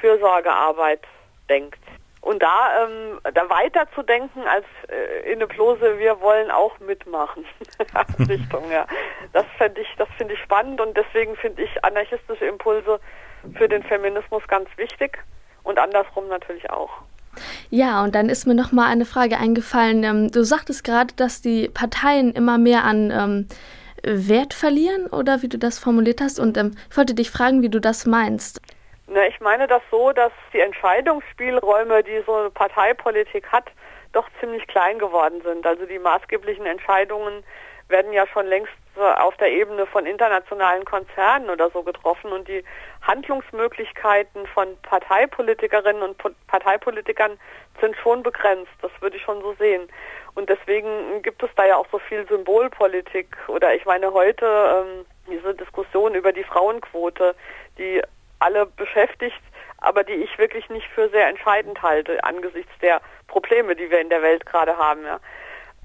Fürsorgearbeit 0.00 1.00
denkt. 1.48 1.78
Und 2.20 2.42
da, 2.42 2.84
ähm, 2.84 3.20
da 3.32 3.48
weiter 3.48 3.86
zu 3.94 4.02
denken 4.02 4.42
als 4.46 4.66
äh, 4.88 5.32
in 5.32 5.38
der 5.38 5.46
Plose, 5.46 5.98
wir 5.98 6.20
wollen 6.20 6.50
auch 6.50 6.78
mitmachen. 6.80 7.44
Richtung, 8.28 8.70
ja. 8.70 8.86
Das 9.32 9.46
finde 9.56 9.80
ich, 9.80 9.88
das 9.96 10.08
finde 10.16 10.34
ich 10.34 10.40
spannend 10.40 10.80
und 10.80 10.96
deswegen 10.96 11.36
finde 11.36 11.62
ich 11.62 11.84
anarchistische 11.84 12.46
Impulse 12.46 13.00
für 13.54 13.68
den 13.68 13.82
Feminismus 13.84 14.42
ganz 14.48 14.68
wichtig 14.76 15.18
und 15.62 15.78
andersrum 15.78 16.28
natürlich 16.28 16.68
auch. 16.70 16.90
Ja, 17.70 18.02
und 18.02 18.14
dann 18.14 18.28
ist 18.28 18.46
mir 18.46 18.54
noch 18.54 18.72
mal 18.72 18.86
eine 18.86 19.04
Frage 19.04 19.38
eingefallen. 19.38 20.04
Ähm, 20.04 20.30
du 20.30 20.44
sagtest 20.44 20.84
gerade, 20.84 21.14
dass 21.14 21.40
die 21.40 21.68
Parteien 21.68 22.32
immer 22.32 22.58
mehr 22.58 22.84
an 22.84 23.10
ähm, 23.10 23.48
Wert 24.02 24.54
verlieren 24.54 25.06
oder 25.06 25.42
wie 25.42 25.48
du 25.48 25.58
das 25.58 25.78
formuliert 25.78 26.20
hast. 26.20 26.38
Und 26.38 26.56
ähm, 26.56 26.72
ich 26.90 26.96
wollte 26.96 27.14
dich 27.14 27.30
fragen, 27.30 27.62
wie 27.62 27.68
du 27.68 27.80
das 27.80 28.06
meinst. 28.06 28.60
Na, 29.06 29.26
ich 29.26 29.40
meine 29.40 29.66
das 29.66 29.82
so, 29.90 30.12
dass 30.12 30.32
die 30.52 30.60
Entscheidungsspielräume, 30.60 32.02
die 32.04 32.22
so 32.26 32.34
eine 32.34 32.50
Parteipolitik 32.50 33.46
hat, 33.48 33.64
doch 34.12 34.28
ziemlich 34.40 34.66
klein 34.66 34.98
geworden 34.98 35.40
sind. 35.42 35.66
Also 35.66 35.86
die 35.86 35.98
maßgeblichen 35.98 36.66
Entscheidungen 36.66 37.42
werden 37.88 38.12
ja 38.12 38.26
schon 38.26 38.46
längst 38.46 38.72
auf 39.00 39.36
der 39.36 39.50
Ebene 39.50 39.86
von 39.86 40.06
internationalen 40.06 40.84
Konzernen 40.84 41.50
oder 41.50 41.70
so 41.70 41.82
getroffen 41.82 42.32
und 42.32 42.48
die 42.48 42.64
Handlungsmöglichkeiten 43.02 44.46
von 44.46 44.76
Parteipolitikerinnen 44.82 46.02
und 46.02 46.16
Parteipolitikern 46.46 47.38
sind 47.80 47.96
schon 47.96 48.22
begrenzt. 48.22 48.72
Das 48.82 48.90
würde 49.00 49.16
ich 49.16 49.22
schon 49.22 49.40
so 49.40 49.54
sehen. 49.54 49.88
Und 50.34 50.48
deswegen 50.48 51.22
gibt 51.22 51.42
es 51.42 51.50
da 51.56 51.66
ja 51.66 51.76
auch 51.76 51.86
so 51.90 51.98
viel 51.98 52.26
Symbolpolitik 52.28 53.36
oder 53.48 53.74
ich 53.74 53.84
meine 53.84 54.12
heute 54.12 54.46
ähm, 54.46 55.06
diese 55.28 55.54
Diskussion 55.54 56.14
über 56.14 56.32
die 56.32 56.44
Frauenquote, 56.44 57.34
die 57.78 58.02
alle 58.38 58.66
beschäftigt, 58.66 59.40
aber 59.78 60.04
die 60.04 60.14
ich 60.14 60.38
wirklich 60.38 60.68
nicht 60.70 60.86
für 60.88 61.08
sehr 61.10 61.28
entscheidend 61.28 61.82
halte 61.82 62.22
angesichts 62.24 62.72
der 62.80 63.00
Probleme, 63.26 63.76
die 63.76 63.90
wir 63.90 64.00
in 64.00 64.10
der 64.10 64.22
Welt 64.22 64.46
gerade 64.46 64.76
haben. 64.76 65.04
Ja. 65.04 65.20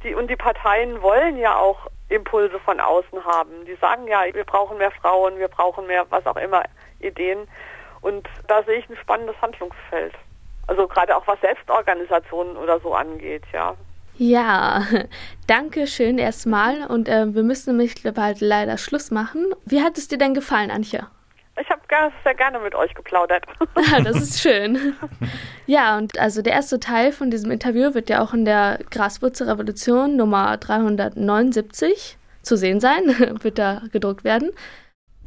Die, 0.03 0.15
und 0.15 0.29
die 0.29 0.35
Parteien 0.35 1.01
wollen 1.01 1.37
ja 1.37 1.55
auch 1.55 1.87
Impulse 2.13 2.59
von 2.59 2.79
außen 2.79 3.23
haben. 3.25 3.65
Die 3.65 3.75
sagen 3.75 4.07
ja, 4.07 4.23
wir 4.31 4.43
brauchen 4.43 4.77
mehr 4.77 4.91
Frauen, 4.91 5.37
wir 5.37 5.47
brauchen 5.47 5.87
mehr, 5.87 6.05
was 6.09 6.25
auch 6.25 6.37
immer, 6.37 6.63
Ideen. 6.99 7.47
Und 8.01 8.27
da 8.47 8.63
sehe 8.63 8.79
ich 8.79 8.89
ein 8.89 8.97
spannendes 8.97 9.35
Handlungsfeld. 9.41 10.13
Also 10.67 10.87
gerade 10.87 11.15
auch 11.15 11.27
was 11.27 11.39
Selbstorganisationen 11.41 12.57
oder 12.57 12.79
so 12.79 12.93
angeht, 12.93 13.43
ja. 13.51 13.75
Ja, 14.15 14.85
danke 15.47 15.87
schön 15.87 16.17
erstmal. 16.17 16.85
Und 16.85 17.09
äh, 17.09 17.33
wir 17.33 17.43
müssen 17.43 17.71
nämlich 17.75 17.95
bald 18.13 18.41
leider 18.41 18.77
Schluss 18.77 19.11
machen. 19.11 19.53
Wie 19.65 19.81
hat 19.81 19.97
es 19.97 20.07
dir 20.07 20.17
denn 20.17 20.33
gefallen, 20.33 20.71
Antje? 20.71 21.07
Ich 21.93 21.99
habe 21.99 22.11
sehr 22.23 22.33
gerne 22.33 22.57
mit 22.57 22.73
euch 22.73 22.93
geplaudert. 22.95 23.45
Ah, 23.75 24.01
das 24.01 24.17
ist 24.17 24.39
schön. 24.39 24.95
Ja, 25.67 25.97
und 25.97 26.17
also 26.17 26.41
der 26.41 26.53
erste 26.53 26.79
Teil 26.79 27.11
von 27.11 27.29
diesem 27.29 27.51
Interview 27.51 27.93
wird 27.93 28.09
ja 28.09 28.21
auch 28.21 28.33
in 28.33 28.45
der 28.45 28.79
Graswurzelrevolution 28.89 30.15
Nummer 30.15 30.57
379 30.57 32.17
zu 32.41 32.57
sehen 32.57 32.79
sein, 32.79 33.03
wird 33.41 33.59
da 33.59 33.83
gedruckt 33.91 34.23
werden. 34.23 34.49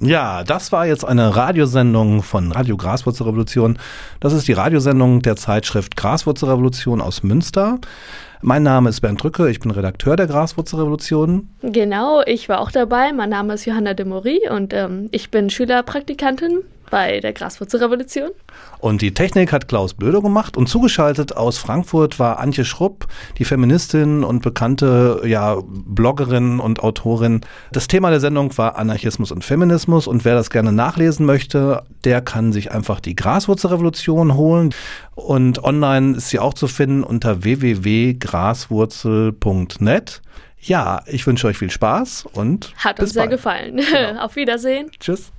Ja, 0.00 0.42
das 0.42 0.72
war 0.72 0.86
jetzt 0.86 1.04
eine 1.04 1.36
Radiosendung 1.36 2.22
von 2.22 2.50
Radio 2.50 2.76
Graswurzelrevolution. 2.76 3.78
Das 4.18 4.32
ist 4.32 4.48
die 4.48 4.52
Radiosendung 4.52 5.22
der 5.22 5.36
Zeitschrift 5.36 5.96
Graswurzelrevolution 5.96 7.00
aus 7.00 7.22
Münster. 7.22 7.78
Mein 8.42 8.62
Name 8.62 8.90
ist 8.90 9.00
Bernd 9.00 9.22
Drücke, 9.22 9.48
ich 9.50 9.60
bin 9.60 9.70
Redakteur 9.70 10.16
der 10.16 10.26
Graswurzelrevolution. 10.26 11.48
Genau, 11.62 12.22
ich 12.26 12.48
war 12.48 12.60
auch 12.60 12.70
dabei. 12.70 13.12
Mein 13.12 13.30
Name 13.30 13.54
ist 13.54 13.64
Johanna 13.64 13.94
de 13.94 14.04
Mori 14.04 14.48
und 14.50 14.74
ähm, 14.74 15.08
ich 15.10 15.30
bin 15.30 15.48
Schülerpraktikantin 15.48 16.62
bei 16.90 17.20
der 17.20 17.32
Graswurzelrevolution. 17.32 18.30
Und 18.78 19.02
die 19.02 19.12
Technik 19.12 19.52
hat 19.52 19.68
Klaus 19.68 19.94
Blöder 19.94 20.20
gemacht 20.20 20.56
und 20.56 20.68
zugeschaltet 20.68 21.36
aus 21.36 21.58
Frankfurt 21.58 22.18
war 22.18 22.38
Antje 22.38 22.64
Schrupp, 22.64 23.06
die 23.38 23.44
Feministin 23.44 24.22
und 24.22 24.42
bekannte 24.42 25.22
ja, 25.24 25.58
Bloggerin 25.66 26.60
und 26.60 26.80
Autorin. 26.80 27.40
Das 27.72 27.88
Thema 27.88 28.10
der 28.10 28.20
Sendung 28.20 28.56
war 28.58 28.76
Anarchismus 28.76 29.32
und 29.32 29.44
Feminismus 29.44 30.06
und 30.06 30.24
wer 30.24 30.34
das 30.34 30.50
gerne 30.50 30.72
nachlesen 30.72 31.26
möchte, 31.26 31.82
der 32.04 32.20
kann 32.20 32.52
sich 32.52 32.70
einfach 32.70 33.00
die 33.00 33.16
Graswurzelrevolution 33.16 34.34
holen 34.34 34.74
und 35.14 35.64
online 35.64 36.16
ist 36.16 36.28
sie 36.28 36.38
auch 36.38 36.54
zu 36.54 36.68
finden 36.68 37.02
unter 37.02 37.42
www.graswurzel.net. 38.26 40.22
Ja, 40.60 41.02
ich 41.06 41.26
wünsche 41.26 41.46
euch 41.46 41.58
viel 41.58 41.70
Spaß 41.70 42.26
und 42.32 42.74
hat 42.76 42.98
uns 43.00 43.12
sehr 43.12 43.28
gefallen. 43.28 43.76
Genau. 43.76 44.20
Auf 44.24 44.36
Wiedersehen. 44.36 44.90
Tschüss. 44.98 45.32